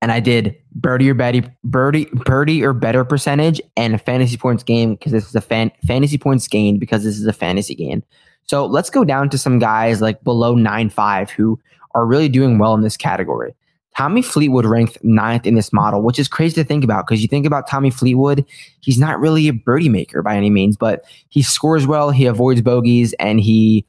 and 0.01 0.11
I 0.11 0.21
did 0.21 0.55
birdie 0.73 1.11
or 1.11 1.13
birdie, 1.13 1.43
birdie, 1.65 2.05
birdie 2.05 2.63
or 2.63 2.71
better 2.71 3.03
percentage 3.03 3.61
and 3.75 4.01
fantasy 4.01 4.37
points 4.37 4.63
game 4.63 4.95
because 4.95 5.11
this 5.11 5.27
is 5.27 5.35
a 5.35 5.41
fan, 5.41 5.69
fantasy 5.85 6.17
points 6.17 6.47
gained 6.47 6.79
because 6.79 7.03
this 7.03 7.19
is 7.19 7.27
a 7.27 7.33
fantasy 7.33 7.75
game. 7.75 8.01
So 8.47 8.65
let's 8.65 8.89
go 8.89 9.03
down 9.03 9.29
to 9.29 9.37
some 9.37 9.59
guys 9.59 10.01
like 10.01 10.23
below 10.23 10.55
nine 10.55 10.89
five 10.89 11.29
who 11.29 11.59
are 11.93 12.05
really 12.05 12.29
doing 12.29 12.57
well 12.57 12.73
in 12.73 12.81
this 12.81 12.97
category. 12.97 13.53
Tommy 13.97 14.21
Fleetwood 14.21 14.65
ranked 14.65 14.97
ninth 15.03 15.45
in 15.45 15.55
this 15.55 15.73
model, 15.73 16.01
which 16.01 16.19
is 16.19 16.29
crazy 16.29 16.55
to 16.55 16.63
think 16.63 16.85
about 16.85 17.05
because 17.05 17.21
you 17.21 17.27
think 17.27 17.45
about 17.45 17.67
Tommy 17.67 17.89
Fleetwood, 17.89 18.45
he's 18.79 18.97
not 18.97 19.19
really 19.19 19.49
a 19.49 19.53
birdie 19.53 19.89
maker 19.89 20.21
by 20.21 20.37
any 20.37 20.49
means, 20.49 20.77
but 20.77 21.03
he 21.27 21.41
scores 21.41 21.85
well, 21.85 22.09
he 22.09 22.25
avoids 22.25 22.61
bogeys, 22.61 23.11
and 23.19 23.41
he 23.41 23.85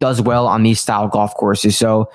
does 0.00 0.20
well 0.20 0.46
on 0.46 0.62
these 0.62 0.80
style 0.80 1.08
golf 1.08 1.34
courses. 1.34 1.76
So 1.76 2.10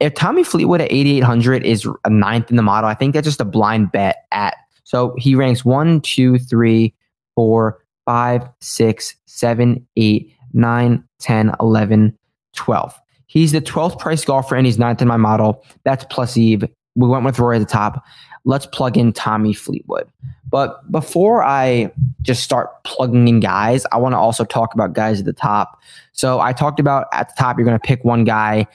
if 0.00 0.14
Tommy 0.14 0.42
Fleetwood 0.42 0.80
at 0.80 0.90
8,800 0.90 1.64
is 1.64 1.88
a 2.04 2.10
ninth 2.10 2.50
in 2.50 2.56
the 2.56 2.62
model, 2.62 2.88
I 2.88 2.94
think 2.94 3.14
that's 3.14 3.26
just 3.26 3.40
a 3.40 3.44
blind 3.44 3.92
bet 3.92 4.24
at. 4.32 4.54
So 4.84 5.14
he 5.18 5.34
ranks 5.34 5.64
one, 5.64 6.00
two, 6.00 6.38
three, 6.38 6.94
four, 7.36 7.84
five, 8.06 8.42
six, 8.60 9.14
seven, 9.26 9.86
eight, 9.96 10.34
nine, 10.52 11.04
10, 11.20 11.52
11, 11.60 12.18
12. 12.54 13.00
He's 13.26 13.52
the 13.52 13.60
12th 13.60 13.98
price 13.98 14.24
golfer 14.24 14.56
and 14.56 14.66
he's 14.66 14.78
ninth 14.78 15.00
in 15.00 15.06
my 15.06 15.16
model. 15.16 15.64
That's 15.84 16.04
plus 16.10 16.36
EV. 16.36 16.64
We 16.96 17.08
went 17.08 17.24
with 17.24 17.38
Roy 17.38 17.56
at 17.56 17.60
the 17.60 17.66
top. 17.66 18.04
Let's 18.44 18.66
plug 18.66 18.96
in 18.96 19.12
Tommy 19.12 19.52
Fleetwood. 19.52 20.10
But 20.48 20.90
before 20.90 21.44
I 21.44 21.92
just 22.22 22.42
start 22.42 22.82
plugging 22.84 23.28
in 23.28 23.40
guys, 23.40 23.86
I 23.92 23.98
want 23.98 24.14
to 24.14 24.18
also 24.18 24.44
talk 24.44 24.74
about 24.74 24.94
guys 24.94 25.20
at 25.20 25.26
the 25.26 25.32
top. 25.32 25.80
So 26.12 26.40
I 26.40 26.52
talked 26.52 26.80
about 26.80 27.06
at 27.12 27.28
the 27.28 27.34
top, 27.38 27.58
you're 27.58 27.66
going 27.66 27.78
to 27.78 27.86
pick 27.86 28.04
one 28.04 28.24
guy. 28.24 28.66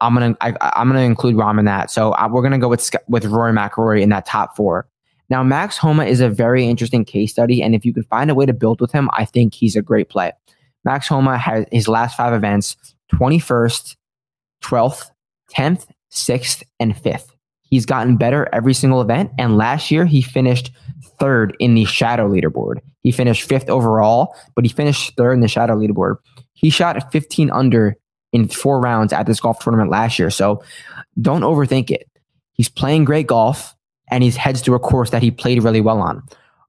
I'm 0.00 0.14
gonna 0.14 0.36
I, 0.40 0.52
am 0.76 0.88
gonna 0.88 1.00
include 1.00 1.36
Rahm 1.36 1.58
in 1.58 1.64
that. 1.64 1.90
So 1.90 2.12
I, 2.12 2.26
we're 2.26 2.42
gonna 2.42 2.58
go 2.58 2.68
with 2.68 2.90
with 3.08 3.24
Rory 3.24 3.52
McIlroy 3.52 4.02
in 4.02 4.10
that 4.10 4.26
top 4.26 4.56
four. 4.56 4.86
Now 5.30 5.42
Max 5.42 5.76
Homa 5.78 6.04
is 6.04 6.20
a 6.20 6.28
very 6.28 6.66
interesting 6.66 7.04
case 7.04 7.32
study, 7.32 7.62
and 7.62 7.74
if 7.74 7.84
you 7.84 7.92
can 7.92 8.02
find 8.04 8.30
a 8.30 8.34
way 8.34 8.46
to 8.46 8.52
build 8.52 8.80
with 8.80 8.92
him, 8.92 9.08
I 9.14 9.24
think 9.24 9.54
he's 9.54 9.74
a 9.74 9.82
great 9.82 10.08
play. 10.08 10.32
Max 10.84 11.08
Homa 11.08 11.38
has 11.38 11.64
his 11.72 11.88
last 11.88 12.16
five 12.16 12.34
events: 12.34 12.76
21st, 13.12 13.96
12th, 14.62 15.10
10th, 15.52 15.86
6th, 16.12 16.62
and 16.78 16.94
5th. 16.94 17.28
He's 17.70 17.86
gotten 17.86 18.16
better 18.16 18.48
every 18.52 18.74
single 18.74 19.00
event, 19.00 19.32
and 19.38 19.56
last 19.56 19.90
year 19.90 20.06
he 20.06 20.22
finished 20.22 20.70
third 21.18 21.56
in 21.58 21.74
the 21.74 21.84
shadow 21.84 22.28
leaderboard. 22.28 22.80
He 23.02 23.10
finished 23.10 23.42
fifth 23.42 23.68
overall, 23.68 24.34
but 24.54 24.64
he 24.64 24.70
finished 24.70 25.16
third 25.16 25.32
in 25.32 25.40
the 25.40 25.48
shadow 25.48 25.76
leaderboard. 25.76 26.16
He 26.54 26.70
shot 26.70 27.12
15 27.12 27.50
under 27.50 27.96
in 28.32 28.48
four 28.48 28.80
rounds 28.80 29.12
at 29.12 29.26
this 29.26 29.40
golf 29.40 29.60
tournament 29.60 29.90
last 29.90 30.18
year. 30.18 30.30
So 30.30 30.62
don't 31.20 31.42
overthink 31.42 31.90
it. 31.90 32.08
He's 32.52 32.68
playing 32.68 33.04
great 33.04 33.26
golf 33.26 33.74
and 34.10 34.22
he 34.22 34.30
heads 34.30 34.62
to 34.62 34.74
a 34.74 34.78
course 34.78 35.10
that 35.10 35.22
he 35.22 35.30
played 35.30 35.62
really 35.62 35.80
well 35.80 36.00
on. 36.00 36.22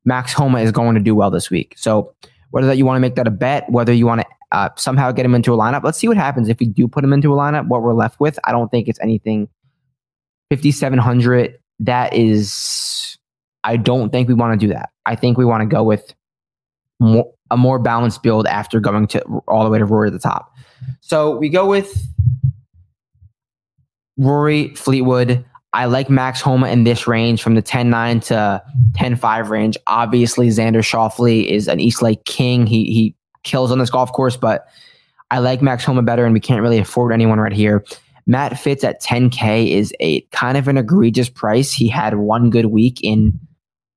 Max 0.06 0.34
Homa 0.34 0.60
is 0.60 0.72
going 0.72 0.96
to 0.96 1.02
do 1.02 1.16
well 1.16 1.32
this 1.32 1.50
week. 1.50 1.74
So 1.78 2.14
Whether 2.52 2.68
that 2.68 2.78
you 2.78 2.86
want 2.86 2.98
to 2.98 3.02
make 3.02 3.16
that 3.16 3.28
a 3.28 3.32
bet, 3.32 3.70
whether 3.70 3.94
you 3.94 4.06
want 4.06 4.22
to 4.22 4.28
uh, 4.52 4.70
somehow 4.78 5.12
get 5.12 5.26
him 5.26 5.36
into 5.36 5.54
a 5.54 5.58
lineup. 5.58 5.84
Let's 5.84 5.98
see 5.98 6.08
what 6.08 6.18
happens 6.18 6.48
if 6.48 6.60
we 6.60 6.68
do 6.68 6.88
put 6.88 7.04
him 7.04 7.12
into 7.12 7.34
a 7.34 7.38
lineup. 7.38 7.68
What 7.68 7.82
we're 7.82 7.94
left 7.94 8.20
with, 8.20 8.40
I 8.46 8.52
don't 8.52 8.72
think 8.72 8.88
it's 8.88 9.00
anything. 9.02 9.50
Fifty 10.50 10.72
seven 10.72 11.00
hundred. 11.00 11.58
That 11.80 12.14
is, 12.14 13.18
I 13.64 13.78
don't 13.78 14.12
think 14.12 14.28
we 14.28 14.34
want 14.34 14.60
to 14.60 14.68
do 14.68 14.74
that. 14.74 14.90
I 15.06 15.16
think 15.16 15.38
we 15.38 15.46
want 15.46 15.62
to 15.62 15.68
go 15.68 15.84
with 15.84 16.14
more, 17.00 17.32
a 17.52 17.58
more 17.58 17.78
balanced 17.80 18.24
build 18.24 18.48
after 18.48 18.80
going 18.80 19.08
to 19.08 19.22
all 19.48 19.64
the 19.64 19.70
way 19.70 19.78
to 19.78 19.86
Rory 19.86 20.08
at 20.08 20.14
the 20.14 20.20
top. 20.20 20.54
So 21.02 21.38
we 21.38 21.50
go 21.50 21.68
with 21.68 22.04
Rory 24.18 24.74
Fleetwood. 24.76 25.46
I 25.74 25.86
like 25.86 26.10
Max 26.10 26.42
Homa 26.42 26.70
in 26.70 26.86
this 26.86 27.08
range 27.08 27.44
from 27.44 27.56
the 27.56 27.62
10 27.62 27.90
9 27.90 28.20
to 28.22 28.64
10 28.96 29.16
5 29.16 29.50
range. 29.50 29.78
Obviously, 29.86 30.48
Xander 30.48 30.78
Schauffele 30.78 31.46
is 31.46 31.68
an 31.68 31.80
East 31.80 32.02
Lake 32.02 32.24
king. 32.26 32.66
He, 32.66 32.86
he 32.86 33.16
kills 33.44 33.72
on 33.72 33.78
this 33.78 33.90
golf 33.90 34.12
course, 34.12 34.38
but 34.38 34.68
I 35.30 35.40
like 35.40 35.62
Max 35.62 35.84
Homa 35.84 36.02
better, 36.02 36.26
and 36.26 36.34
we 36.34 36.40
can't 36.40 36.62
really 36.62 36.80
afford 36.80 37.14
anyone 37.14 37.40
right 37.40 37.54
here. 37.54 37.84
Matt 38.28 38.60
Fitz 38.60 38.84
at 38.84 39.02
10K 39.02 39.72
is 39.72 39.94
a 40.02 40.22
kind 40.32 40.58
of 40.58 40.68
an 40.68 40.78
egregious 40.78 41.30
price. 41.30 41.72
He 41.72 41.88
had 41.88 42.16
one 42.16 42.50
good 42.50 42.68
week 42.68 43.00
in 43.02 43.40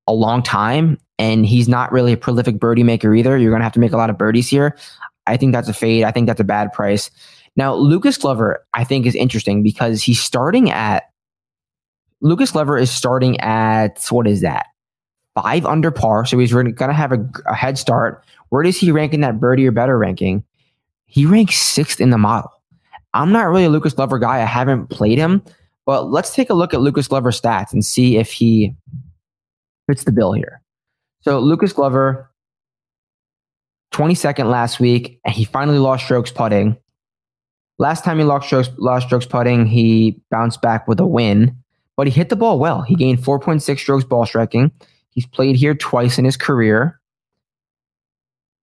a 0.07 0.13
long 0.13 0.41
time, 0.41 0.97
and 1.19 1.45
he's 1.45 1.67
not 1.67 1.91
really 1.91 2.13
a 2.13 2.17
prolific 2.17 2.57
birdie 2.57 2.83
maker 2.83 3.13
either. 3.13 3.37
You're 3.37 3.51
going 3.51 3.59
to 3.59 3.65
have 3.65 3.73
to 3.73 3.79
make 3.79 3.91
a 3.91 3.97
lot 3.97 4.09
of 4.09 4.17
birdies 4.17 4.49
here. 4.49 4.77
I 5.27 5.35
think 5.35 5.51
that's 5.51 5.67
a 5.67 5.73
fade. 5.73 6.05
I 6.05 6.11
think 6.11 6.27
that's 6.27 6.39
a 6.39 6.45
bad 6.45 6.71
price. 6.71 7.11
Now, 7.57 7.75
Lucas 7.75 8.17
Glover, 8.17 8.65
I 8.73 8.85
think, 8.85 9.05
is 9.05 9.15
interesting 9.15 9.61
because 9.61 10.01
he's 10.01 10.21
starting 10.21 10.71
at 10.71 11.03
Lucas 12.21 12.51
Glover 12.51 12.77
is 12.77 12.89
starting 12.89 13.39
at 13.41 14.05
what 14.09 14.27
is 14.27 14.41
that? 14.41 14.67
Five 15.35 15.65
under 15.65 15.91
par. 15.91 16.25
So 16.25 16.37
he's 16.39 16.53
going 16.53 16.73
to 16.75 16.93
have 16.93 17.11
a, 17.11 17.29
a 17.47 17.55
head 17.55 17.77
start. 17.77 18.23
Where 18.49 18.63
does 18.63 18.77
he 18.77 18.91
rank 18.91 19.13
in 19.13 19.21
that 19.21 19.39
birdie 19.39 19.67
or 19.67 19.71
better 19.71 19.97
ranking? 19.97 20.43
He 21.05 21.25
ranks 21.25 21.57
sixth 21.57 21.99
in 21.99 22.11
the 22.11 22.17
model. 22.17 22.51
I'm 23.13 23.31
not 23.31 23.47
really 23.47 23.65
a 23.65 23.69
Lucas 23.69 23.93
Glover 23.93 24.19
guy. 24.19 24.41
I 24.41 24.45
haven't 24.45 24.87
played 24.87 25.17
him, 25.17 25.43
but 25.85 26.09
let's 26.09 26.33
take 26.33 26.49
a 26.49 26.53
look 26.53 26.73
at 26.73 26.81
Lucas 26.81 27.07
Glover's 27.07 27.39
stats 27.39 27.73
and 27.73 27.83
see 27.83 28.17
if 28.17 28.31
he 28.31 28.75
fits 29.87 30.03
the 30.03 30.11
bill 30.11 30.33
here. 30.33 30.61
So 31.21 31.39
Lucas 31.39 31.73
Glover, 31.73 32.31
22nd 33.93 34.49
last 34.49 34.79
week, 34.79 35.19
and 35.25 35.33
he 35.33 35.43
finally 35.43 35.79
lost 35.79 36.05
strokes 36.05 36.31
putting. 36.31 36.77
Last 37.77 38.03
time 38.03 38.17
he 38.17 38.23
lost 38.23 38.47
strokes, 38.47 38.69
lost 38.77 39.07
strokes 39.07 39.25
putting, 39.25 39.65
he 39.65 40.21
bounced 40.29 40.61
back 40.61 40.87
with 40.87 40.99
a 40.99 41.05
win, 41.05 41.55
but 41.97 42.07
he 42.07 42.13
hit 42.13 42.29
the 42.29 42.35
ball 42.35 42.59
well. 42.59 42.81
He 42.81 42.95
gained 42.95 43.19
4.6 43.19 43.79
strokes 43.79 44.05
ball 44.05 44.25
striking. 44.25 44.71
He's 45.09 45.25
played 45.25 45.55
here 45.55 45.75
twice 45.75 46.17
in 46.17 46.25
his 46.25 46.37
career. 46.37 46.99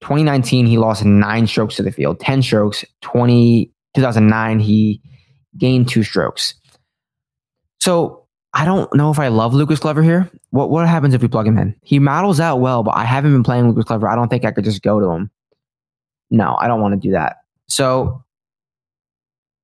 2019, 0.00 0.66
he 0.66 0.78
lost 0.78 1.04
nine 1.04 1.46
strokes 1.46 1.76
to 1.76 1.82
the 1.82 1.90
field, 1.92 2.20
10 2.20 2.42
strokes. 2.42 2.84
20, 3.02 3.70
2009, 3.98 4.60
he 4.60 5.00
gained 5.56 5.88
two 5.88 6.02
strokes. 6.02 6.54
So 7.80 8.26
I 8.54 8.64
don't 8.64 8.92
know 8.94 9.10
if 9.10 9.18
I 9.18 9.28
love 9.28 9.54
Lucas 9.54 9.78
Glover 9.78 10.02
here. 10.02 10.30
What 10.50 10.70
what 10.70 10.88
happens 10.88 11.14
if 11.14 11.22
we 11.22 11.28
plug 11.28 11.46
him 11.46 11.58
in? 11.58 11.74
He 11.82 11.98
models 11.98 12.40
out 12.40 12.60
well, 12.60 12.82
but 12.82 12.96
I 12.96 13.04
haven't 13.04 13.32
been 13.32 13.42
playing 13.42 13.68
Lucas 13.68 13.84
Glover. 13.84 14.08
I 14.08 14.14
don't 14.14 14.28
think 14.28 14.44
I 14.44 14.50
could 14.50 14.64
just 14.64 14.82
go 14.82 15.00
to 15.00 15.10
him. 15.10 15.30
No, 16.30 16.56
I 16.58 16.66
don't 16.66 16.80
want 16.80 16.94
to 16.94 17.00
do 17.00 17.12
that. 17.12 17.36
So 17.68 18.24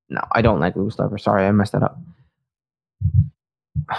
no, 0.09 0.21
I 0.33 0.43
don't 0.43 0.61
like 0.61 0.77
Lucas 0.77 0.97
Glover. 0.97 1.19
Sorry, 1.19 1.47
I 1.47 1.53
messed 1.53 1.73
that 1.73 1.83
up. 1.83 1.99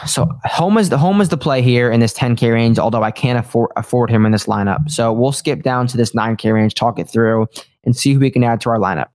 So 0.08 0.28
Homa 0.44 0.80
is 0.80 0.90
the 0.90 0.98
Homa 0.98 1.22
is 1.22 1.30
the 1.30 1.38
play 1.38 1.62
here 1.62 1.92
in 1.92 2.00
this 2.00 2.14
10k 2.14 2.52
range. 2.54 2.80
Although 2.80 3.04
I 3.04 3.12
can't 3.12 3.38
afford 3.38 3.72
afford 3.76 4.10
him 4.10 4.26
in 4.26 4.32
this 4.32 4.46
lineup, 4.46 4.90
so 4.90 5.12
we'll 5.12 5.32
skip 5.32 5.62
down 5.62 5.88
to 5.88 5.98
this 5.98 6.12
9k 6.12 6.54
range, 6.54 6.76
talk 6.76 7.00
it 7.00 7.10
through, 7.10 7.48
and 7.84 7.96
see 7.96 8.14
who 8.14 8.20
we 8.20 8.32
can 8.32 8.44
add 8.44 8.62
to 8.62 8.70
our 8.70 8.80
lineup. 8.80 9.10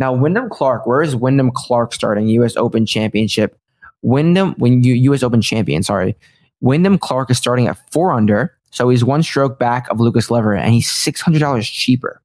Now, 0.00 0.14
Wyndham 0.14 0.48
Clark, 0.48 0.86
where 0.86 1.02
is 1.02 1.14
Wyndham 1.14 1.52
Clark 1.54 1.92
starting? 1.92 2.26
U.S. 2.28 2.56
Open 2.56 2.86
Championship. 2.86 3.56
Wyndham, 4.00 4.54
when 4.54 4.82
you 4.82 4.94
U.S. 4.94 5.22
Open 5.22 5.42
champion, 5.42 5.82
sorry, 5.82 6.16
Wyndham 6.62 6.98
Clark 6.98 7.30
is 7.30 7.36
starting 7.36 7.68
at 7.68 7.78
four 7.92 8.12
under, 8.12 8.56
so 8.70 8.88
he's 8.88 9.04
one 9.04 9.22
stroke 9.22 9.58
back 9.58 9.88
of 9.90 10.00
Lucas 10.00 10.28
Glover, 10.28 10.54
and 10.54 10.72
he's 10.72 10.90
six 10.90 11.20
hundred 11.20 11.40
dollars 11.40 11.68
cheaper. 11.68 12.22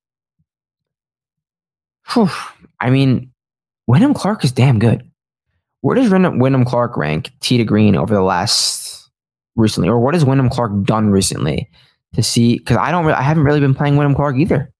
Whew. 2.14 2.30
I 2.80 2.90
mean, 2.90 3.32
Wyndham 3.88 4.14
Clark 4.14 4.46
is 4.46 4.54
damn 4.54 4.80
good. 4.80 5.10
Where 5.82 5.96
does 5.96 6.10
Wyndham 6.10 6.66
Clark 6.66 6.96
rank 6.96 7.32
tee 7.42 7.58
to 7.58 7.66
green 7.66 7.98
over 7.98 8.16
the 8.16 8.22
last 8.22 9.10
recently, 9.58 9.90
or 9.90 10.00
what 10.00 10.14
has 10.14 10.24
Wyndham 10.24 10.50
Clark 10.50 10.84
done 10.84 11.10
recently 11.10 11.70
to 12.14 12.24
see? 12.24 12.58
Because 12.58 12.78
I 12.78 12.92
don't, 12.92 13.06
I 13.08 13.22
haven't 13.22 13.44
really 13.44 13.60
been 13.60 13.76
playing 13.76 13.98
Wyndham 13.98 14.16
Clark 14.16 14.38
either. 14.38 14.72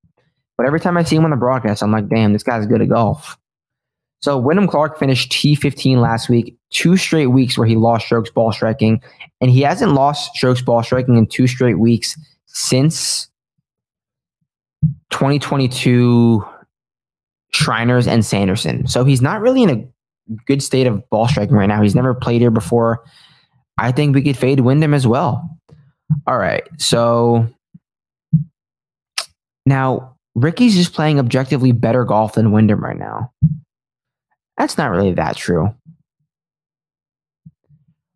But 0.58 0.68
every 0.68 0.80
time 0.80 0.98
I 0.98 1.04
see 1.04 1.16
him 1.16 1.26
on 1.26 1.32
the 1.32 1.38
broadcast, 1.38 1.84
I'm 1.84 1.92
like, 1.92 2.08
damn, 2.08 2.34
this 2.34 2.44
guy's 2.44 2.66
good 2.66 2.82
at 2.82 2.90
golf. 2.90 3.38
So 4.22 4.38
Wyndham 4.38 4.68
Clark 4.68 4.98
finished 4.98 5.32
T15 5.32 5.98
last 5.98 6.30
week, 6.30 6.58
two 6.72 6.98
straight 6.98 7.28
weeks 7.28 7.58
where 7.58 7.68
he 7.68 7.76
lost 7.76 8.06
strokes 8.06 8.30
ball 8.30 8.52
striking, 8.52 9.02
and 9.42 9.52
he 9.52 9.62
hasn't 9.62 9.94
lost 9.94 10.34
strokes 10.36 10.62
ball 10.62 10.82
striking 10.82 11.16
in 11.16 11.28
two 11.28 11.48
straight 11.48 11.78
weeks 11.78 12.18
since 12.48 13.30
2022 15.12 16.44
Shriners 17.54 18.08
and 18.08 18.26
Sanderson. 18.26 18.88
So 18.88 19.06
he's 19.06 19.22
not 19.22 19.42
really 19.42 19.64
in 19.64 19.70
a 19.70 20.36
good 20.48 20.64
state 20.64 20.88
of 20.88 21.08
ball 21.10 21.28
striking 21.28 21.56
right 21.56 21.68
now. 21.68 21.82
He's 21.82 21.96
never 21.96 22.14
played 22.14 22.42
here 22.42 22.52
before. 22.52 23.04
I 23.78 23.92
think 23.92 24.16
we 24.16 24.24
could 24.24 24.38
fade 24.38 24.62
Wyndham 24.62 24.94
as 24.94 25.06
well. 25.06 25.48
All 26.26 26.38
right. 26.38 26.64
So 26.78 27.48
now 29.66 30.15
Rickie's 30.36 30.76
just 30.76 30.94
playing 30.94 31.20
objectively 31.20 31.72
better 31.72 32.04
golf 32.04 32.34
than 32.34 32.52
Wyndham 32.52 32.84
right 32.84 32.98
now. 32.98 33.32
That's 34.58 34.78
not 34.78 34.92
really 34.92 35.14
that 35.14 35.36
true. 35.36 35.74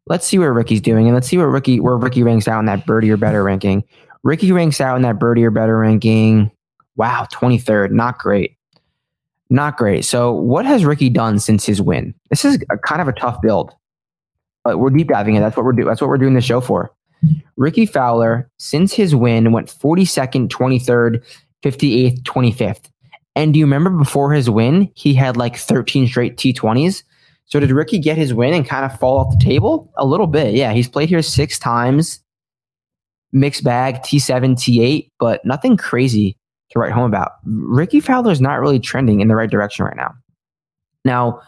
Let's 0.07 0.25
see 0.25 0.37
where 0.39 0.53
Rickie's 0.53 0.81
doing, 0.81 1.05
and 1.05 1.15
let's 1.15 1.27
see 1.27 1.37
where 1.37 1.49
Rickie 1.49 1.79
where 1.79 1.95
Rickie 1.95 2.23
ranks 2.23 2.47
out 2.47 2.59
in 2.59 2.65
that 2.65 2.85
birdie 2.85 3.11
or 3.11 3.17
better 3.17 3.43
ranking. 3.43 3.83
Rickie 4.23 4.51
ranks 4.51 4.81
out 4.81 4.95
in 4.95 5.01
that 5.03 5.19
birdie 5.19 5.45
or 5.45 5.51
better 5.51 5.77
ranking. 5.77 6.51
Wow, 6.95 7.27
23rd. 7.31 7.91
Not 7.91 8.17
great. 8.19 8.57
Not 9.49 9.77
great. 9.77 10.05
So, 10.05 10.31
what 10.33 10.65
has 10.65 10.83
Rickie 10.83 11.09
done 11.09 11.39
since 11.39 11.65
his 11.65 11.81
win? 11.81 12.13
This 12.29 12.43
is 12.43 12.61
a, 12.69 12.77
kind 12.77 13.01
of 13.01 13.07
a 13.07 13.13
tough 13.13 13.41
build, 13.41 13.73
but 14.63 14.79
we're 14.79 14.89
deep 14.89 15.07
diving 15.07 15.35
it. 15.35 15.39
That's 15.39 15.55
what 15.55 15.65
we're 15.65 15.73
doing. 15.73 15.87
That's 15.87 16.01
what 16.01 16.09
we're 16.09 16.17
doing 16.17 16.33
the 16.33 16.41
show 16.41 16.59
for. 16.59 16.91
Rickie 17.57 17.85
Fowler, 17.85 18.49
since 18.57 18.93
his 18.93 19.15
win, 19.15 19.51
went 19.51 19.67
42nd, 19.67 20.49
23rd, 20.49 21.23
58th, 21.63 22.21
25th. 22.23 22.89
And 23.35 23.53
do 23.53 23.59
you 23.59 23.65
remember 23.65 23.89
before 23.91 24.33
his 24.33 24.49
win, 24.49 24.91
he 24.95 25.13
had 25.13 25.37
like 25.37 25.57
13 25.57 26.07
straight 26.07 26.37
T20s? 26.37 27.03
So 27.45 27.59
did 27.59 27.71
Rickie 27.71 27.99
get 27.99 28.17
his 28.17 28.33
win 28.33 28.53
and 28.53 28.67
kind 28.67 28.85
of 28.85 28.97
fall 28.99 29.17
off 29.17 29.31
the 29.37 29.43
table? 29.43 29.91
A 29.97 30.05
little 30.05 30.27
bit. 30.27 30.53
Yeah, 30.53 30.73
he's 30.73 30.87
played 30.87 31.09
here 31.09 31.21
six 31.21 31.57
times. 31.57 32.19
Mixed 33.31 33.63
bag, 33.63 34.01
T7, 34.01 34.55
T8, 34.55 35.09
but 35.19 35.43
nothing 35.45 35.77
crazy 35.77 36.37
to 36.71 36.79
write 36.79 36.91
home 36.91 37.05
about. 37.05 37.33
Rickie 37.45 37.99
Fowler's 37.99 38.41
not 38.41 38.59
really 38.59 38.79
trending 38.79 39.21
in 39.21 39.27
the 39.27 39.35
right 39.35 39.49
direction 39.49 39.85
right 39.85 39.95
now. 39.95 40.13
Now, 41.05 41.41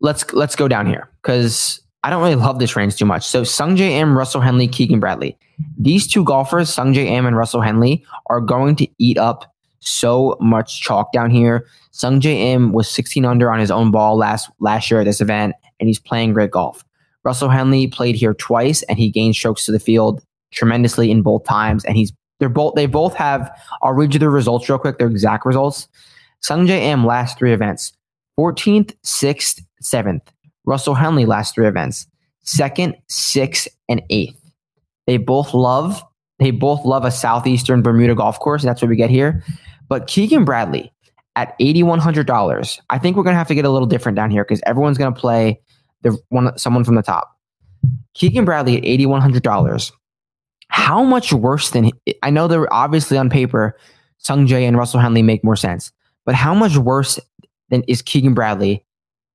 let's 0.00 0.30
let's 0.32 0.56
go 0.56 0.68
down 0.68 0.86
here 0.86 1.08
because 1.22 1.80
I 2.04 2.10
don't 2.10 2.22
really 2.22 2.34
love 2.34 2.58
this 2.58 2.76
range 2.76 2.96
too 2.96 3.06
much. 3.06 3.26
So 3.26 3.42
Sungjae 3.42 3.92
Im, 3.92 4.16
Russell 4.16 4.42
Henley, 4.42 4.68
Keegan 4.68 5.00
Bradley. 5.00 5.38
These 5.78 6.06
two 6.06 6.22
golfers, 6.22 6.68
Sungjae 6.68 7.06
Im 7.06 7.24
and 7.24 7.34
Russell 7.34 7.62
Henley, 7.62 8.04
are 8.26 8.42
going 8.42 8.76
to 8.76 8.88
eat 8.98 9.16
up 9.16 9.50
so 9.80 10.36
much 10.38 10.82
chalk 10.82 11.12
down 11.12 11.30
here. 11.30 11.66
Sungjae 11.94 12.52
Im 12.52 12.72
was 12.72 12.90
16 12.90 13.24
under 13.24 13.50
on 13.50 13.58
his 13.58 13.70
own 13.70 13.90
ball 13.90 14.18
last 14.18 14.50
last 14.60 14.90
year 14.90 15.00
at 15.00 15.04
this 15.04 15.22
event, 15.22 15.54
and 15.80 15.88
he's 15.88 15.98
playing 15.98 16.34
great 16.34 16.50
golf. 16.50 16.84
Russell 17.24 17.48
Henley 17.48 17.86
played 17.86 18.16
here 18.16 18.34
twice, 18.34 18.82
and 18.82 18.98
he 18.98 19.08
gained 19.10 19.34
strokes 19.34 19.64
to 19.64 19.72
the 19.72 19.80
field 19.80 20.22
tremendously 20.52 21.10
in 21.10 21.22
both 21.22 21.44
times. 21.44 21.86
And 21.86 21.96
he's 21.96 22.12
they're 22.38 22.50
both 22.50 22.74
they 22.74 22.84
both 22.84 23.14
have. 23.14 23.50
I'll 23.82 23.94
read 23.94 24.12
you 24.12 24.20
the 24.20 24.28
results 24.28 24.68
real 24.68 24.78
quick. 24.78 24.98
Their 24.98 25.08
exact 25.08 25.46
results. 25.46 25.88
Sungjae 26.42 26.82
Im 26.82 27.06
last 27.06 27.38
three 27.38 27.54
events: 27.54 27.94
14th, 28.38 28.94
6th, 29.06 29.62
7th. 29.82 30.20
Russell 30.64 30.94
Henley 30.94 31.26
last 31.26 31.54
three 31.54 31.66
events: 31.66 32.06
second, 32.42 32.96
sixth, 33.08 33.68
and 33.88 34.02
eighth. 34.10 34.40
They 35.06 35.18
both 35.18 35.52
love 35.54 36.02
they 36.38 36.50
both 36.50 36.84
love 36.84 37.04
a 37.04 37.10
southeastern 37.10 37.82
Bermuda 37.82 38.14
golf 38.14 38.38
course. 38.40 38.62
That's 38.62 38.82
what 38.82 38.88
we 38.88 38.96
get 38.96 39.10
here. 39.10 39.42
But 39.88 40.06
Keegan 40.06 40.44
Bradley 40.44 40.92
at 41.36 41.54
eighty 41.60 41.82
one 41.82 42.00
hundred 42.00 42.26
dollars, 42.26 42.80
I 42.90 42.98
think 42.98 43.16
we're 43.16 43.22
gonna 43.22 43.38
have 43.38 43.48
to 43.48 43.54
get 43.54 43.64
a 43.64 43.70
little 43.70 43.86
different 43.86 44.16
down 44.16 44.30
here 44.30 44.44
because 44.44 44.60
everyone's 44.66 44.98
gonna 44.98 45.14
play 45.14 45.60
the 46.02 46.18
one 46.30 46.56
someone 46.58 46.84
from 46.84 46.96
the 46.96 47.02
top. 47.02 47.38
Keegan 48.14 48.44
Bradley 48.44 48.76
at 48.78 48.84
eighty 48.84 49.06
one 49.06 49.20
hundred 49.20 49.42
dollars. 49.42 49.92
How 50.68 51.04
much 51.04 51.32
worse 51.32 51.70
than 51.70 51.90
I 52.22 52.30
know 52.30 52.48
they're 52.48 52.72
obviously 52.72 53.16
on 53.16 53.30
paper, 53.30 53.78
Sung 54.18 54.46
Jae 54.46 54.66
and 54.66 54.76
Russell 54.76 55.00
Henley 55.00 55.22
make 55.22 55.44
more 55.44 55.56
sense, 55.56 55.92
but 56.24 56.34
how 56.34 56.54
much 56.54 56.76
worse 56.76 57.20
than 57.68 57.84
is 57.86 58.02
Keegan 58.02 58.34
Bradley 58.34 58.84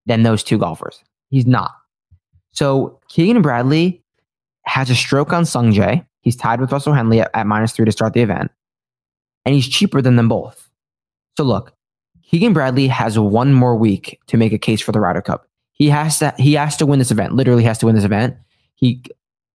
than 0.06 0.24
those 0.24 0.44
two 0.44 0.58
golfers? 0.58 1.02
He's 1.30 1.46
not. 1.48 1.72
So 2.52 3.00
Keegan 3.10 3.42
Bradley 3.42 4.04
has 4.64 4.90
a 4.90 4.96
stroke 4.96 5.34
on 5.34 5.44
Sungjae. 5.44 6.06
He's 6.22 6.36
tied 6.36 6.60
with 6.60 6.72
Russell 6.72 6.94
Henley 6.94 7.22
at, 7.22 7.32
at 7.34 7.48
minus 7.48 7.72
three 7.72 7.86
to 7.86 7.92
start 7.92 8.14
the 8.14 8.22
event. 8.22 8.52
and 9.46 9.56
he's 9.56 9.68
cheaper 9.68 10.02
than 10.02 10.16
them 10.16 10.30
both. 10.30 10.70
So 11.38 11.44
look, 11.44 11.74
Keegan 12.24 12.54
Bradley 12.54 12.88
has 12.88 13.18
one 13.18 13.54
more 13.54 13.76
week 13.76 14.20
to 14.28 14.38
make 14.38 14.54
a 14.54 14.58
case 14.60 14.82
for 14.82 14.92
the 14.92 15.00
Ryder 15.00 15.22
Cup. 15.22 15.48
He 15.72 15.90
has 15.90 16.20
to 16.20 16.34
he 16.38 16.54
has 16.54 16.78
to 16.78 16.86
win 16.86 17.00
this 17.00 17.12
event. 17.12 17.34
Literally 17.34 17.64
has 17.64 17.78
to 17.80 17.86
win 17.86 17.96
this 17.96 18.04
event. 18.04 18.36
He 18.76 19.04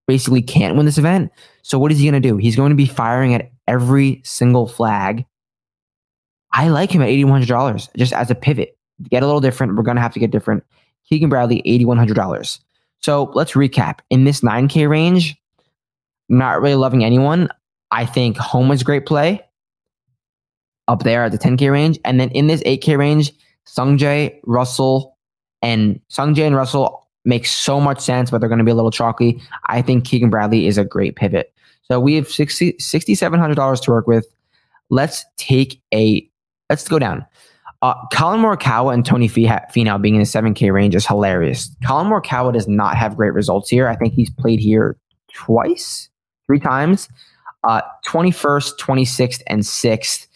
basically 0.07 0.43
can't 0.43 0.76
win 0.76 0.87
this 0.87 0.99
event. 0.99 1.31
So 1.62 1.78
what 1.78 1.93
is 1.93 1.99
he 1.99 2.04
going 2.11 2.21
to 2.21 2.28
do? 2.28 2.37
He's 2.37 2.57
going 2.57 2.71
to 2.71 2.76
be 2.76 2.87
firing 2.87 3.35
at 3.35 3.50
every 3.69 4.21
single 4.25 4.66
flag. 4.66 5.25
I 6.52 6.69
like 6.69 6.90
him 6.90 7.02
at 7.02 7.09
$8100 7.09 7.88
just 7.97 8.12
as 8.12 8.31
a 8.31 8.35
pivot. 8.35 8.76
Get 9.11 9.23
a 9.23 9.26
little 9.26 9.40
different. 9.40 9.76
We're 9.76 9.83
going 9.83 9.97
to 9.97 10.02
have 10.02 10.12
to 10.14 10.21
get 10.21 10.31
different. 10.31 10.64
Keegan 11.08 11.28
Bradley 11.28 11.62
$8100. 11.66 12.58
So 13.00 13.30
let's 13.34 13.52
recap. 13.52 13.99
In 14.11 14.25
this 14.25 14.40
9K 14.40 14.88
range, 14.88 15.37
not 16.28 16.61
really 16.61 16.75
loving 16.75 17.04
anyone. 17.04 17.49
I 17.90 18.06
think 18.06 18.37
Homa 18.37 18.70
was 18.70 18.82
great 18.82 19.06
play 19.06 19.44
up 20.88 21.02
there 21.02 21.25
at 21.25 21.32
the 21.32 21.38
10K 21.38 21.70
range. 21.70 21.99
And 22.04 22.18
then 22.18 22.30
in 22.30 22.46
this 22.46 22.62
8K 22.62 22.99
range, 22.99 23.32
Sungjae, 23.66 24.38
Russell, 24.44 25.16
and 25.62 26.00
Sungjae 26.11 26.46
and 26.46 26.56
Russell 26.56 27.06
make 27.25 27.46
so 27.46 27.80
much 27.80 28.00
sense, 28.00 28.30
but 28.30 28.38
they're 28.38 28.49
going 28.49 28.58
to 28.58 28.64
be 28.64 28.70
a 28.70 28.75
little 28.75 28.90
chalky. 28.90 29.40
I 29.66 29.80
think 29.82 30.04
Keegan 30.04 30.30
Bradley 30.30 30.66
is 30.66 30.76
a 30.76 30.84
great 30.84 31.16
pivot. 31.16 31.52
So 31.82 32.00
we 32.00 32.14
have 32.14 32.28
60, 32.28 32.75
$6,700 32.75 33.82
to 33.82 33.90
work 33.90 34.06
with. 34.06 34.26
Let's 34.90 35.25
take 35.37 35.80
a, 35.92 36.28
let's 36.68 36.87
go 36.88 36.99
down. 36.99 37.25
Uh, 37.84 37.92
Collin 38.14 38.40
Morikawa 38.40 38.94
and 38.94 39.04
Tony 39.04 39.28
Finau 39.28 40.00
being 40.00 40.14
in 40.14 40.20
the 40.22 40.26
7K 40.26 40.72
range 40.72 40.94
is 40.94 41.06
hilarious. 41.06 41.70
Collin 41.84 42.06
Morikawa 42.06 42.50
does 42.50 42.66
not 42.66 42.96
have 42.96 43.14
great 43.14 43.34
results 43.34 43.68
here. 43.68 43.88
I 43.88 43.94
think 43.94 44.14
he's 44.14 44.30
played 44.30 44.58
here 44.58 44.96
twice, 45.34 46.08
three 46.46 46.58
times, 46.58 47.10
uh, 47.62 47.82
21st, 48.06 48.78
26th, 48.78 49.42
and 49.48 49.60
6th, 49.60 50.26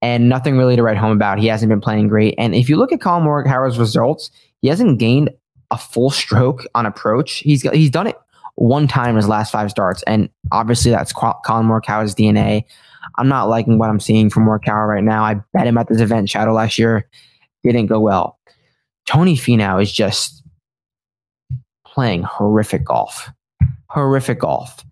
and 0.00 0.30
nothing 0.30 0.56
really 0.56 0.76
to 0.76 0.82
write 0.82 0.96
home 0.96 1.12
about. 1.12 1.38
He 1.38 1.46
hasn't 1.46 1.68
been 1.68 1.82
playing 1.82 2.08
great. 2.08 2.36
And 2.38 2.54
if 2.54 2.70
you 2.70 2.78
look 2.78 2.90
at 2.90 3.02
Collin 3.02 3.26
Morikawa's 3.28 3.78
results, 3.78 4.30
he 4.62 4.68
hasn't 4.68 4.98
gained 4.98 5.28
a 5.70 5.76
full 5.76 6.08
stroke 6.08 6.64
on 6.74 6.86
approach. 6.86 7.40
He's 7.40 7.60
he's 7.60 7.90
done 7.90 8.06
it 8.06 8.16
one 8.54 8.88
time 8.88 9.10
in 9.10 9.16
his 9.16 9.28
last 9.28 9.52
five 9.52 9.70
starts, 9.70 10.02
and 10.04 10.30
obviously 10.52 10.90
that's 10.90 11.12
Collin 11.12 11.66
Morikawa's 11.66 12.14
DNA. 12.14 12.64
I'm 13.16 13.28
not 13.28 13.48
liking 13.48 13.78
what 13.78 13.90
I'm 13.90 14.00
seeing 14.00 14.30
from 14.30 14.46
Morikawa 14.46 14.88
right 14.88 15.04
now. 15.04 15.24
I 15.24 15.34
bet 15.52 15.66
him 15.66 15.78
at 15.78 15.88
this 15.88 16.00
event 16.00 16.28
Shadow 16.28 16.52
last 16.52 16.78
year, 16.78 17.08
didn't 17.62 17.86
go 17.86 18.00
well. 18.00 18.38
Tony 19.06 19.36
Finau 19.36 19.82
is 19.82 19.92
just 19.92 20.42
playing 21.86 22.22
horrific 22.22 22.84
golf, 22.84 23.30
horrific 23.88 24.40
golf. 24.40 24.84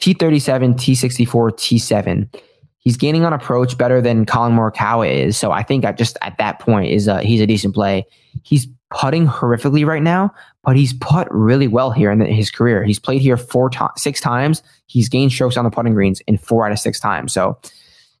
T37, 0.00 0.74
T64, 0.74 1.28
T7. 1.52 2.40
He's 2.78 2.96
gaining 2.96 3.24
on 3.24 3.32
approach 3.32 3.78
better 3.78 4.02
than 4.02 4.26
Collin 4.26 4.54
Morikawa 4.54 5.10
is. 5.10 5.36
So 5.36 5.52
I 5.52 5.62
think 5.62 5.84
I 5.84 5.92
just 5.92 6.18
at 6.20 6.36
that 6.38 6.58
point 6.58 6.90
is 6.90 7.06
a, 7.06 7.22
he's 7.22 7.40
a 7.40 7.46
decent 7.46 7.74
play. 7.74 8.06
He's 8.44 8.68
putting 8.90 9.26
horrifically 9.26 9.84
right 9.84 10.02
now, 10.02 10.32
but 10.62 10.76
he's 10.76 10.92
put 10.92 11.26
really 11.30 11.66
well 11.66 11.90
here 11.90 12.10
in 12.12 12.20
his 12.20 12.50
career. 12.50 12.84
He's 12.84 12.98
played 12.98 13.20
here 13.20 13.36
four 13.36 13.68
to- 13.70 13.90
six 13.96 14.20
times. 14.20 14.62
He's 14.86 15.08
gained 15.08 15.32
strokes 15.32 15.56
on 15.56 15.64
the 15.64 15.70
putting 15.70 15.94
greens 15.94 16.20
in 16.28 16.38
four 16.38 16.64
out 16.64 16.72
of 16.72 16.78
six 16.78 17.00
times. 17.00 17.32
So 17.32 17.58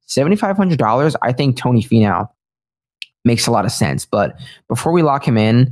seventy 0.06 0.36
five 0.36 0.56
hundred 0.56 0.78
dollars, 0.78 1.14
I 1.22 1.32
think 1.32 1.56
Tony 1.56 1.82
Finau 1.82 2.28
makes 3.24 3.46
a 3.46 3.50
lot 3.50 3.64
of 3.64 3.70
sense. 3.70 4.04
But 4.04 4.36
before 4.66 4.92
we 4.92 5.02
lock 5.02 5.26
him 5.26 5.36
in, 5.36 5.70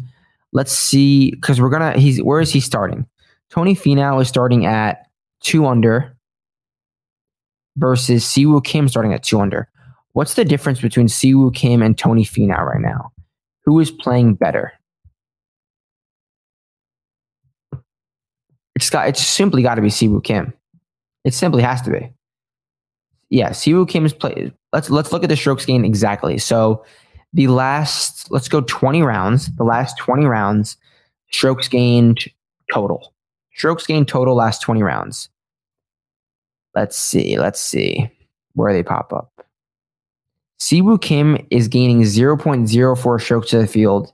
let's 0.52 0.72
see 0.72 1.30
because 1.32 1.60
we're 1.60 1.70
gonna. 1.70 1.98
He's 1.98 2.22
where 2.22 2.40
is 2.40 2.52
he 2.52 2.60
starting? 2.60 3.06
Tony 3.50 3.74
Finau 3.74 4.20
is 4.20 4.28
starting 4.28 4.66
at 4.66 5.06
two 5.40 5.66
under 5.66 6.16
versus 7.76 8.24
Siwoo 8.24 8.62
Kim 8.62 8.88
starting 8.88 9.12
at 9.12 9.22
two 9.22 9.40
under. 9.40 9.68
What's 10.12 10.34
the 10.34 10.44
difference 10.44 10.80
between 10.80 11.06
Siwoo 11.06 11.54
Kim 11.54 11.82
and 11.82 11.96
Tony 11.96 12.24
Finau 12.24 12.64
right 12.66 12.80
now? 12.80 13.11
Who 13.64 13.78
is 13.80 13.90
playing 13.90 14.34
better? 14.34 14.72
It's 18.74 18.90
got. 18.90 19.08
It's 19.08 19.22
simply 19.24 19.62
got 19.62 19.76
to 19.76 19.82
be 19.82 19.88
Siwoo 19.88 20.24
Kim. 20.24 20.52
It 21.24 21.34
simply 21.34 21.62
has 21.62 21.82
to 21.82 21.90
be. 21.90 22.12
Yeah, 23.30 23.50
Siwoo 23.50 23.88
Kim's 23.88 24.12
play. 24.12 24.52
Let's 24.72 24.90
let's 24.90 25.12
look 25.12 25.22
at 25.22 25.28
the 25.28 25.36
strokes 25.36 25.64
gained 25.64 25.84
exactly. 25.84 26.38
So 26.38 26.84
the 27.32 27.46
last, 27.46 28.30
let's 28.30 28.48
go 28.48 28.60
twenty 28.62 29.02
rounds. 29.02 29.54
The 29.56 29.64
last 29.64 29.96
twenty 29.98 30.26
rounds, 30.26 30.76
strokes 31.30 31.68
gained 31.68 32.24
total. 32.72 33.14
Strokes 33.54 33.86
gained 33.86 34.08
total 34.08 34.34
last 34.34 34.62
twenty 34.62 34.82
rounds. 34.82 35.28
Let's 36.74 36.96
see. 36.96 37.38
Let's 37.38 37.60
see 37.60 38.10
where 38.54 38.72
they 38.72 38.82
pop 38.82 39.12
up. 39.12 39.31
Siwoo 40.62 41.00
Kim 41.02 41.44
is 41.50 41.66
gaining 41.66 42.02
0.04 42.02 43.20
strokes 43.20 43.50
to 43.50 43.58
the 43.58 43.66
field. 43.66 44.12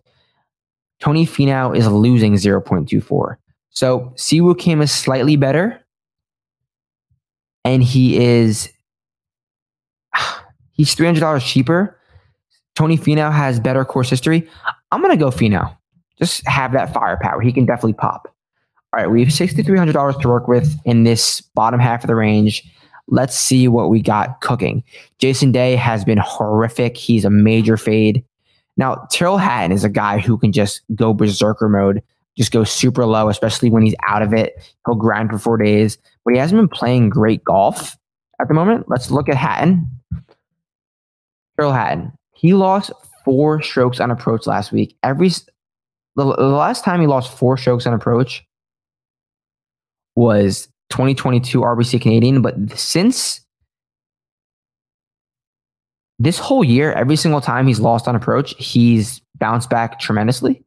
Tony 0.98 1.26
Finau 1.26 1.76
is 1.76 1.86
losing 1.86 2.34
0.24. 2.34 3.36
So 3.68 4.14
Siwoo 4.16 4.58
Kim 4.58 4.80
is 4.80 4.90
slightly 4.90 5.36
better, 5.36 5.78
and 7.66 7.82
he 7.82 8.16
is 8.16 8.72
he's 10.72 10.94
three 10.94 11.04
hundred 11.04 11.20
dollars 11.20 11.44
cheaper. 11.44 12.00
Tony 12.74 12.96
Finau 12.96 13.30
has 13.30 13.60
better 13.60 13.84
course 13.84 14.08
history. 14.08 14.48
I'm 14.90 15.02
gonna 15.02 15.18
go 15.18 15.28
Finau. 15.28 15.76
Just 16.18 16.48
have 16.48 16.72
that 16.72 16.94
firepower. 16.94 17.42
He 17.42 17.52
can 17.52 17.66
definitely 17.66 17.92
pop. 17.92 18.26
All 18.94 19.00
right, 19.00 19.10
we 19.10 19.22
have 19.22 19.34
sixty 19.34 19.62
three 19.62 19.76
hundred 19.76 19.92
dollars 19.92 20.16
to 20.22 20.28
work 20.28 20.48
with 20.48 20.74
in 20.86 21.04
this 21.04 21.42
bottom 21.42 21.78
half 21.78 22.02
of 22.02 22.08
the 22.08 22.14
range. 22.14 22.64
Let's 23.08 23.36
see 23.36 23.68
what 23.68 23.90
we 23.90 24.02
got 24.02 24.40
cooking. 24.40 24.84
Jason 25.18 25.50
Day 25.50 25.76
has 25.76 26.04
been 26.04 26.18
horrific. 26.18 26.96
He's 26.96 27.24
a 27.24 27.30
major 27.30 27.76
fade. 27.76 28.24
Now, 28.76 29.06
Tyrrell 29.10 29.38
Hatton 29.38 29.72
is 29.72 29.82
a 29.82 29.88
guy 29.88 30.18
who 30.18 30.38
can 30.38 30.52
just 30.52 30.82
go 30.94 31.12
berserker 31.12 31.68
mode 31.68 32.02
just 32.38 32.52
go 32.52 32.62
super 32.62 33.04
low, 33.04 33.28
especially 33.28 33.68
when 33.68 33.82
he's 33.82 33.96
out 34.06 34.22
of 34.22 34.32
it. 34.32 34.54
He'll 34.86 34.94
grind 34.94 35.28
for 35.28 35.38
four 35.38 35.58
days, 35.58 35.98
but 36.24 36.32
he 36.32 36.38
hasn't 36.38 36.58
been 36.58 36.68
playing 36.68 37.10
great 37.10 37.42
golf 37.42 37.98
at 38.40 38.46
the 38.46 38.54
moment. 38.54 38.88
Let's 38.88 39.10
look 39.10 39.28
at 39.28 39.36
Hatton. 39.36 39.84
Tyrrell 41.56 41.72
Hatton. 41.72 42.12
He 42.34 42.54
lost 42.54 42.92
four 43.24 43.60
strokes 43.60 43.98
on 43.98 44.12
approach 44.12 44.46
last 44.46 44.70
week. 44.70 44.96
Every 45.02 45.30
the, 45.30 46.24
the 46.24 46.46
last 46.46 46.84
time 46.84 47.00
he 47.00 47.08
lost 47.08 47.36
four 47.36 47.56
strokes 47.56 47.86
on 47.86 47.92
approach 47.92 48.46
was 50.14 50.68
2022 50.90 51.60
RBC 51.60 52.00
Canadian, 52.00 52.42
but 52.42 52.56
since 52.78 53.40
this 56.18 56.38
whole 56.38 56.64
year, 56.64 56.92
every 56.92 57.16
single 57.16 57.40
time 57.40 57.66
he's 57.66 57.80
lost 57.80 58.08
on 58.08 58.16
approach, 58.16 58.54
he's 58.58 59.20
bounced 59.36 59.70
back 59.70 60.00
tremendously. 60.00 60.64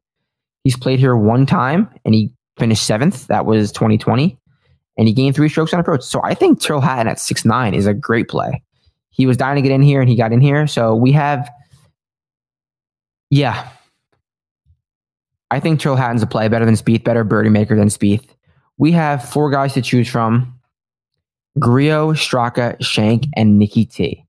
He's 0.64 0.76
played 0.76 0.98
here 0.98 1.16
one 1.16 1.44
time 1.46 1.88
and 2.04 2.14
he 2.14 2.32
finished 2.58 2.84
seventh. 2.84 3.26
That 3.26 3.44
was 3.46 3.72
2020. 3.72 4.38
And 4.96 5.08
he 5.08 5.14
gained 5.14 5.34
three 5.34 5.48
strokes 5.48 5.72
on 5.72 5.80
approach. 5.80 6.02
So 6.02 6.20
I 6.22 6.34
think 6.34 6.60
Tyrrell 6.60 6.80
Hatton 6.80 7.08
at 7.08 7.18
six 7.18 7.44
nine 7.44 7.74
is 7.74 7.86
a 7.86 7.94
great 7.94 8.28
play. 8.28 8.62
He 9.10 9.26
was 9.26 9.36
dying 9.36 9.56
to 9.56 9.62
get 9.62 9.72
in 9.72 9.82
here 9.82 10.00
and 10.00 10.08
he 10.08 10.16
got 10.16 10.32
in 10.32 10.40
here. 10.40 10.66
So 10.66 10.94
we 10.94 11.12
have, 11.12 11.50
yeah. 13.30 13.68
I 15.50 15.60
think 15.60 15.80
Tyrrell 15.80 15.96
Hatton's 15.96 16.22
a 16.22 16.26
play 16.26 16.48
better 16.48 16.64
than 16.64 16.74
Spieth, 16.74 17.04
better 17.04 17.24
birdie 17.24 17.50
maker 17.50 17.76
than 17.76 17.88
Spieth. 17.88 18.24
We 18.78 18.92
have 18.92 19.28
four 19.28 19.50
guys 19.50 19.74
to 19.74 19.82
choose 19.82 20.08
from 20.08 20.58
Grillo, 21.58 22.12
Straka, 22.14 22.82
Schenk, 22.82 23.26
and 23.36 23.58
Nikki 23.58 23.84
T. 23.84 24.24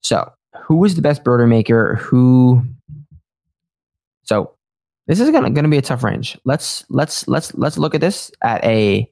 So 0.00 0.30
who 0.62 0.84
is 0.84 0.94
the 0.94 1.02
best 1.02 1.24
birdie 1.24 1.46
maker? 1.46 1.96
Who? 1.96 2.64
So 4.22 4.52
this 5.06 5.20
is 5.20 5.30
gonna 5.30 5.50
gonna 5.50 5.68
be 5.68 5.78
a 5.78 5.82
tough 5.82 6.02
range. 6.02 6.38
Let's 6.44 6.84
let's 6.88 7.28
let's 7.28 7.54
let's 7.54 7.78
look 7.78 7.94
at 7.94 8.00
this 8.00 8.30
at 8.42 8.64
a 8.64 9.10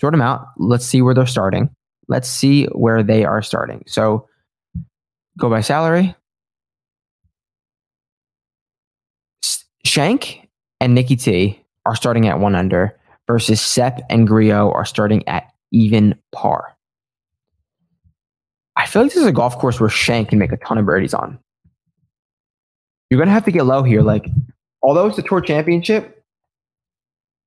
sort 0.00 0.12
them 0.12 0.22
out. 0.22 0.46
Let's 0.56 0.84
see 0.84 1.02
where 1.02 1.14
they're 1.14 1.26
starting. 1.26 1.70
Let's 2.08 2.28
see 2.28 2.64
where 2.66 3.02
they 3.02 3.24
are 3.24 3.42
starting. 3.42 3.84
So 3.86 4.26
go 5.38 5.48
by 5.50 5.60
salary. 5.60 6.14
Schenk 9.84 10.48
and 10.80 10.94
Nikki 10.94 11.16
T 11.16 11.60
are 11.86 11.96
starting 11.96 12.28
at 12.28 12.38
one 12.38 12.54
under 12.54 12.96
versus 13.30 13.60
Sepp 13.60 14.00
and 14.10 14.26
Grillo 14.26 14.72
are 14.72 14.84
starting 14.84 15.26
at 15.28 15.52
even 15.70 16.18
par. 16.32 16.76
I 18.74 18.86
feel 18.86 19.02
like 19.02 19.12
this 19.12 19.22
is 19.22 19.28
a 19.28 19.32
golf 19.32 19.56
course 19.56 19.78
where 19.78 19.88
Schenk 19.88 20.30
can 20.30 20.38
make 20.40 20.50
a 20.50 20.56
ton 20.56 20.78
of 20.78 20.86
birdies 20.86 21.14
on. 21.14 21.38
You're 23.08 23.20
gonna 23.20 23.30
have 23.30 23.44
to 23.44 23.52
get 23.52 23.66
low 23.66 23.84
here. 23.84 24.02
Like 24.02 24.26
although 24.82 25.06
it's 25.06 25.18
a 25.18 25.22
tour 25.22 25.40
championship, 25.40 26.24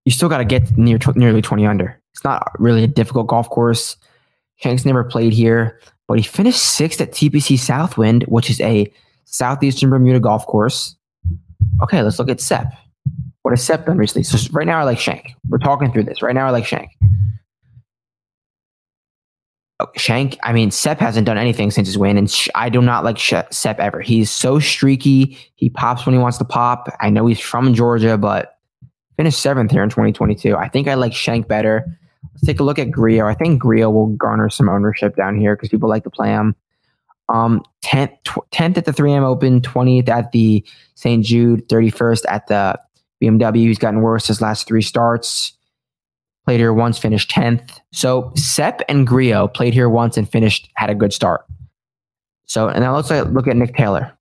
you 0.06 0.12
still 0.14 0.30
got 0.30 0.38
to 0.38 0.46
get 0.46 0.78
near 0.78 1.00
nearly 1.16 1.42
20 1.42 1.66
under. 1.66 2.00
It's 2.14 2.24
not 2.24 2.52
really 2.60 2.84
a 2.84 2.88
difficult 2.88 3.28
golf 3.28 3.50
course. 3.50 3.98
Schenk's 4.64 4.86
never 4.86 5.04
played 5.04 5.34
here, 5.34 5.82
but 6.08 6.18
he 6.18 6.24
finished 6.24 6.64
sixth 6.64 7.02
at 7.02 7.12
TPC 7.12 7.58
Southwind, 7.58 8.24
which 8.24 8.50
is 8.50 8.62
a 8.62 8.92
southeastern 9.26 9.90
Bermuda 9.90 10.22
golf 10.22 10.46
course. 10.46 10.96
Okay, 11.82 12.02
let's 12.04 12.20
look 12.20 12.30
at 12.30 12.40
Sepp. 12.40 12.72
What 13.44 13.58
Sepp 13.60 13.86
done 13.86 13.98
recently? 13.98 14.24
So 14.24 14.38
right 14.54 14.66
now, 14.66 14.80
I 14.80 14.84
like 14.84 15.00
Schenk. 15.00 15.36
We're 15.50 15.58
talking 15.58 15.92
through 15.92 16.04
this. 16.04 16.22
Right 16.22 16.34
now, 16.34 16.48
I 16.48 16.50
like 16.50 16.66
Schenk. 16.66 16.90
Shank, 19.98 20.38
I 20.44 20.54
mean, 20.54 20.72
Sepp 20.72 21.00
hasn't 21.00 21.26
done 21.26 21.38
anything 21.38 21.70
since 21.70 21.88
his 21.88 21.98
win, 21.98 22.18
and 22.18 22.32
sh- 22.32 22.48
I 22.56 22.70
do 22.70 22.82
not 22.82 23.04
like 23.04 23.18
sh- 23.18 23.34
Sepp 23.52 23.80
ever. 23.80 24.00
He's 24.00 24.32
so 24.32 24.60
streaky. 24.60 25.38
He 25.56 25.70
pops 25.70 26.06
when 26.06 26.16
he 26.16 26.22
wants 26.22 26.38
to 26.38 26.46
pop. 26.46 26.88
I 27.02 27.10
know 27.10 27.26
he's 27.28 27.40
from 27.40 27.74
Georgia, 27.74 28.18
but 28.18 28.58
finished 29.18 29.40
seventh 29.40 29.72
here 29.72 29.84
in 29.84 29.90
2022. 29.90 30.56
I 30.56 30.70
think 30.70 30.88
I 30.88 30.94
like 30.94 31.14
Schenk 31.14 31.50
better. 31.50 31.86
Let's 32.34 32.46
take 32.46 32.62
a 32.62 32.64
look 32.64 32.80
at 32.80 32.92
Grillo. 32.92 33.28
I 33.28 33.34
think 33.34 33.62
Grillo 33.62 33.90
will 33.90 34.08
garner 34.08 34.50
some 34.50 34.70
ownership 34.70 35.18
down 35.18 35.38
here 35.38 35.56
because 35.56 35.70
people 35.70 35.90
like 35.90 36.04
to 36.06 36.10
play 36.10 36.30
him. 36.30 36.56
Um, 37.28 37.62
10th, 37.84 38.16
tw- 38.24 38.50
10th 38.52 38.78
at 38.78 38.86
the 38.86 38.94
3M 38.94 39.24
Open, 39.24 39.60
20th 39.60 40.08
at 40.08 40.32
the 40.32 40.66
St. 40.96 41.26
Jude, 41.26 41.68
31st 41.68 42.24
at 42.30 42.48
the 42.48 42.80
BMW. 43.22 43.68
He's 43.68 43.80
gotten 43.80 44.02
worse 44.02 44.28
his 44.28 44.42
last 44.42 44.68
three 44.68 44.82
starts. 44.82 45.54
Played 46.46 46.60
here 46.60 46.74
once, 46.74 46.98
finished 46.98 47.32
10th. 47.32 47.80
So 47.94 48.32
Sepp 48.36 48.82
and 48.90 49.08
Grillo 49.08 49.48
played 49.48 49.74
here 49.74 49.90
once 49.90 50.18
and 50.18 50.30
finished, 50.30 50.70
had 50.76 50.90
a 50.90 50.96
good 50.96 51.14
start. 51.14 51.46
So, 52.46 52.68
and 52.68 52.82
now 52.82 52.96
let's 52.96 53.10
look 53.10 53.48
at 53.48 53.56
Nick 53.56 53.76
Taylor. 53.76 54.12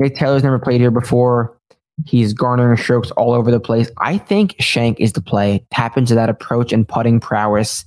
Nick 0.00 0.16
Taylor's 0.16 0.42
never 0.42 0.58
played 0.58 0.80
here 0.80 0.90
before. 0.90 1.56
He's 2.06 2.32
garnering 2.32 2.76
strokes 2.76 3.10
all 3.12 3.32
over 3.32 3.50
the 3.50 3.60
place. 3.60 3.90
I 3.98 4.18
think 4.18 4.56
Schenk 4.58 4.98
is 4.98 5.12
the 5.12 5.20
play. 5.20 5.64
Tap 5.70 5.96
into 5.96 6.14
that 6.14 6.28
approach 6.28 6.72
and 6.72 6.88
putting 6.88 7.20
prowess. 7.20 7.84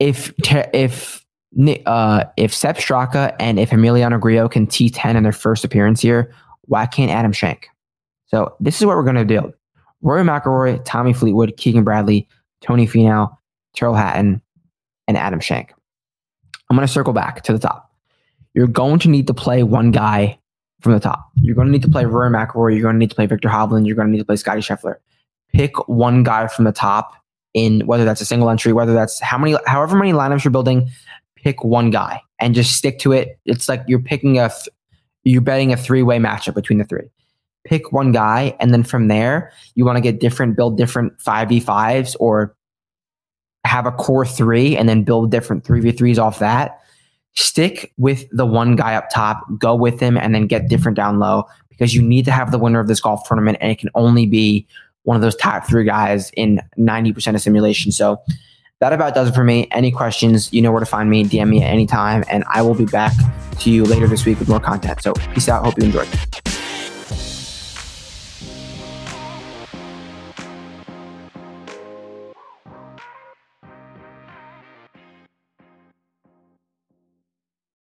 If 0.00 0.32
if 0.46 1.24
uh, 1.86 2.24
if 2.36 2.52
Sepp 2.52 2.76
Straka 2.76 3.34
and 3.38 3.58
if 3.58 3.70
Emiliano 3.70 4.20
Grillo 4.20 4.48
can 4.48 4.66
T10 4.66 5.14
in 5.14 5.22
their 5.22 5.32
first 5.32 5.64
appearance 5.64 6.00
here, 6.00 6.32
why 6.62 6.86
can't 6.86 7.10
Adam 7.10 7.32
Schenk? 7.32 7.68
So 8.28 8.54
this 8.60 8.78
is 8.78 8.86
what 8.86 8.96
we're 8.96 9.04
going 9.04 9.16
to 9.16 9.24
do. 9.24 9.52
Rory 10.02 10.22
McIlroy, 10.22 10.82
Tommy 10.84 11.12
Fleetwood, 11.12 11.56
Keegan 11.56 11.84
Bradley, 11.84 12.28
Tony 12.60 12.86
Finau, 12.86 13.36
Tyrrell 13.74 13.94
Hatton, 13.94 14.40
and 15.06 15.16
Adam 15.16 15.40
Schenk. 15.40 15.72
I'm 16.70 16.76
going 16.76 16.86
to 16.86 16.92
circle 16.92 17.12
back 17.12 17.42
to 17.44 17.52
the 17.52 17.58
top. 17.58 17.90
You're 18.54 18.66
going 18.66 18.98
to 19.00 19.08
need 19.08 19.26
to 19.26 19.34
play 19.34 19.62
one 19.62 19.90
guy 19.90 20.38
from 20.80 20.92
the 20.92 21.00
top. 21.00 21.30
You're 21.36 21.54
going 21.54 21.68
to 21.68 21.72
need 21.72 21.82
to 21.82 21.90
play 21.90 22.04
Rory 22.04 22.30
McIlroy. 22.30 22.72
You're 22.72 22.82
going 22.82 22.94
to 22.94 22.98
need 22.98 23.10
to 23.10 23.16
play 23.16 23.26
Viktor 23.26 23.48
Hovland. 23.48 23.86
You're 23.86 23.96
going 23.96 24.08
to 24.08 24.12
need 24.12 24.18
to 24.18 24.24
play 24.24 24.36
Scotty 24.36 24.60
Scheffler. 24.60 24.96
Pick 25.52 25.88
one 25.88 26.22
guy 26.22 26.46
from 26.46 26.64
the 26.64 26.72
top 26.72 27.14
in 27.54 27.80
whether 27.86 28.04
that's 28.04 28.20
a 28.20 28.24
single 28.26 28.50
entry, 28.50 28.72
whether 28.72 28.92
that's 28.92 29.20
how 29.20 29.38
many, 29.38 29.56
however 29.66 29.96
many 29.96 30.12
lineups 30.12 30.44
you're 30.44 30.50
building. 30.50 30.90
Pick 31.36 31.64
one 31.64 31.90
guy 31.90 32.20
and 32.38 32.54
just 32.54 32.76
stick 32.76 32.98
to 33.00 33.12
it. 33.12 33.38
It's 33.46 33.68
like 33.68 33.82
you're 33.86 34.00
picking 34.00 34.38
a, 34.38 34.50
you're 35.24 35.40
betting 35.40 35.72
a 35.72 35.76
three 35.76 36.02
way 36.02 36.18
matchup 36.18 36.54
between 36.54 36.78
the 36.78 36.84
three. 36.84 37.08
Pick 37.68 37.92
one 37.92 38.12
guy, 38.12 38.56
and 38.60 38.72
then 38.72 38.82
from 38.82 39.08
there, 39.08 39.52
you 39.74 39.84
want 39.84 39.96
to 39.96 40.02
get 40.02 40.20
different, 40.20 40.56
build 40.56 40.78
different 40.78 41.20
five 41.20 41.50
v 41.50 41.60
fives, 41.60 42.16
or 42.16 42.56
have 43.64 43.86
a 43.86 43.92
core 43.92 44.24
three, 44.24 44.76
and 44.76 44.88
then 44.88 45.04
build 45.04 45.30
different 45.30 45.64
three 45.64 45.80
v 45.80 45.92
threes 45.92 46.18
off 46.18 46.38
that 46.38 46.80
stick 47.38 47.92
with 47.98 48.28
the 48.32 48.44
one 48.44 48.74
guy 48.74 48.94
up 48.94 49.08
top, 49.10 49.44
go 49.58 49.74
with 49.74 50.00
him, 50.00 50.16
and 50.16 50.34
then 50.34 50.46
get 50.46 50.68
different 50.68 50.96
down 50.96 51.18
low 51.18 51.44
because 51.68 51.94
you 51.94 52.02
need 52.02 52.24
to 52.24 52.32
have 52.32 52.50
the 52.50 52.58
winner 52.58 52.80
of 52.80 52.88
this 52.88 53.00
golf 53.00 53.26
tournament, 53.26 53.56
and 53.60 53.70
it 53.70 53.78
can 53.78 53.90
only 53.94 54.26
be 54.26 54.66
one 55.04 55.14
of 55.14 55.22
those 55.22 55.36
top 55.36 55.64
three 55.66 55.84
guys 55.84 56.30
in 56.36 56.60
90% 56.76 57.34
of 57.34 57.40
simulation. 57.40 57.92
So 57.92 58.20
that 58.80 58.92
about 58.92 59.14
does 59.14 59.28
it 59.28 59.34
for 59.34 59.44
me. 59.44 59.68
Any 59.70 59.92
questions, 59.92 60.52
you 60.52 60.60
know 60.60 60.72
where 60.72 60.80
to 60.80 60.86
find 60.86 61.08
me. 61.08 61.24
DM 61.24 61.48
me 61.48 61.62
at 61.62 61.70
any 61.70 61.86
time, 61.86 62.24
and 62.28 62.44
I 62.48 62.62
will 62.62 62.74
be 62.74 62.86
back 62.86 63.12
to 63.60 63.70
you 63.70 63.84
later 63.84 64.08
this 64.08 64.26
week 64.26 64.38
with 64.40 64.48
more 64.48 64.60
content. 64.60 65.02
So 65.02 65.14
peace 65.32 65.48
out. 65.48 65.64
Hope 65.64 65.78
you 65.78 65.84
enjoyed. 65.84 66.08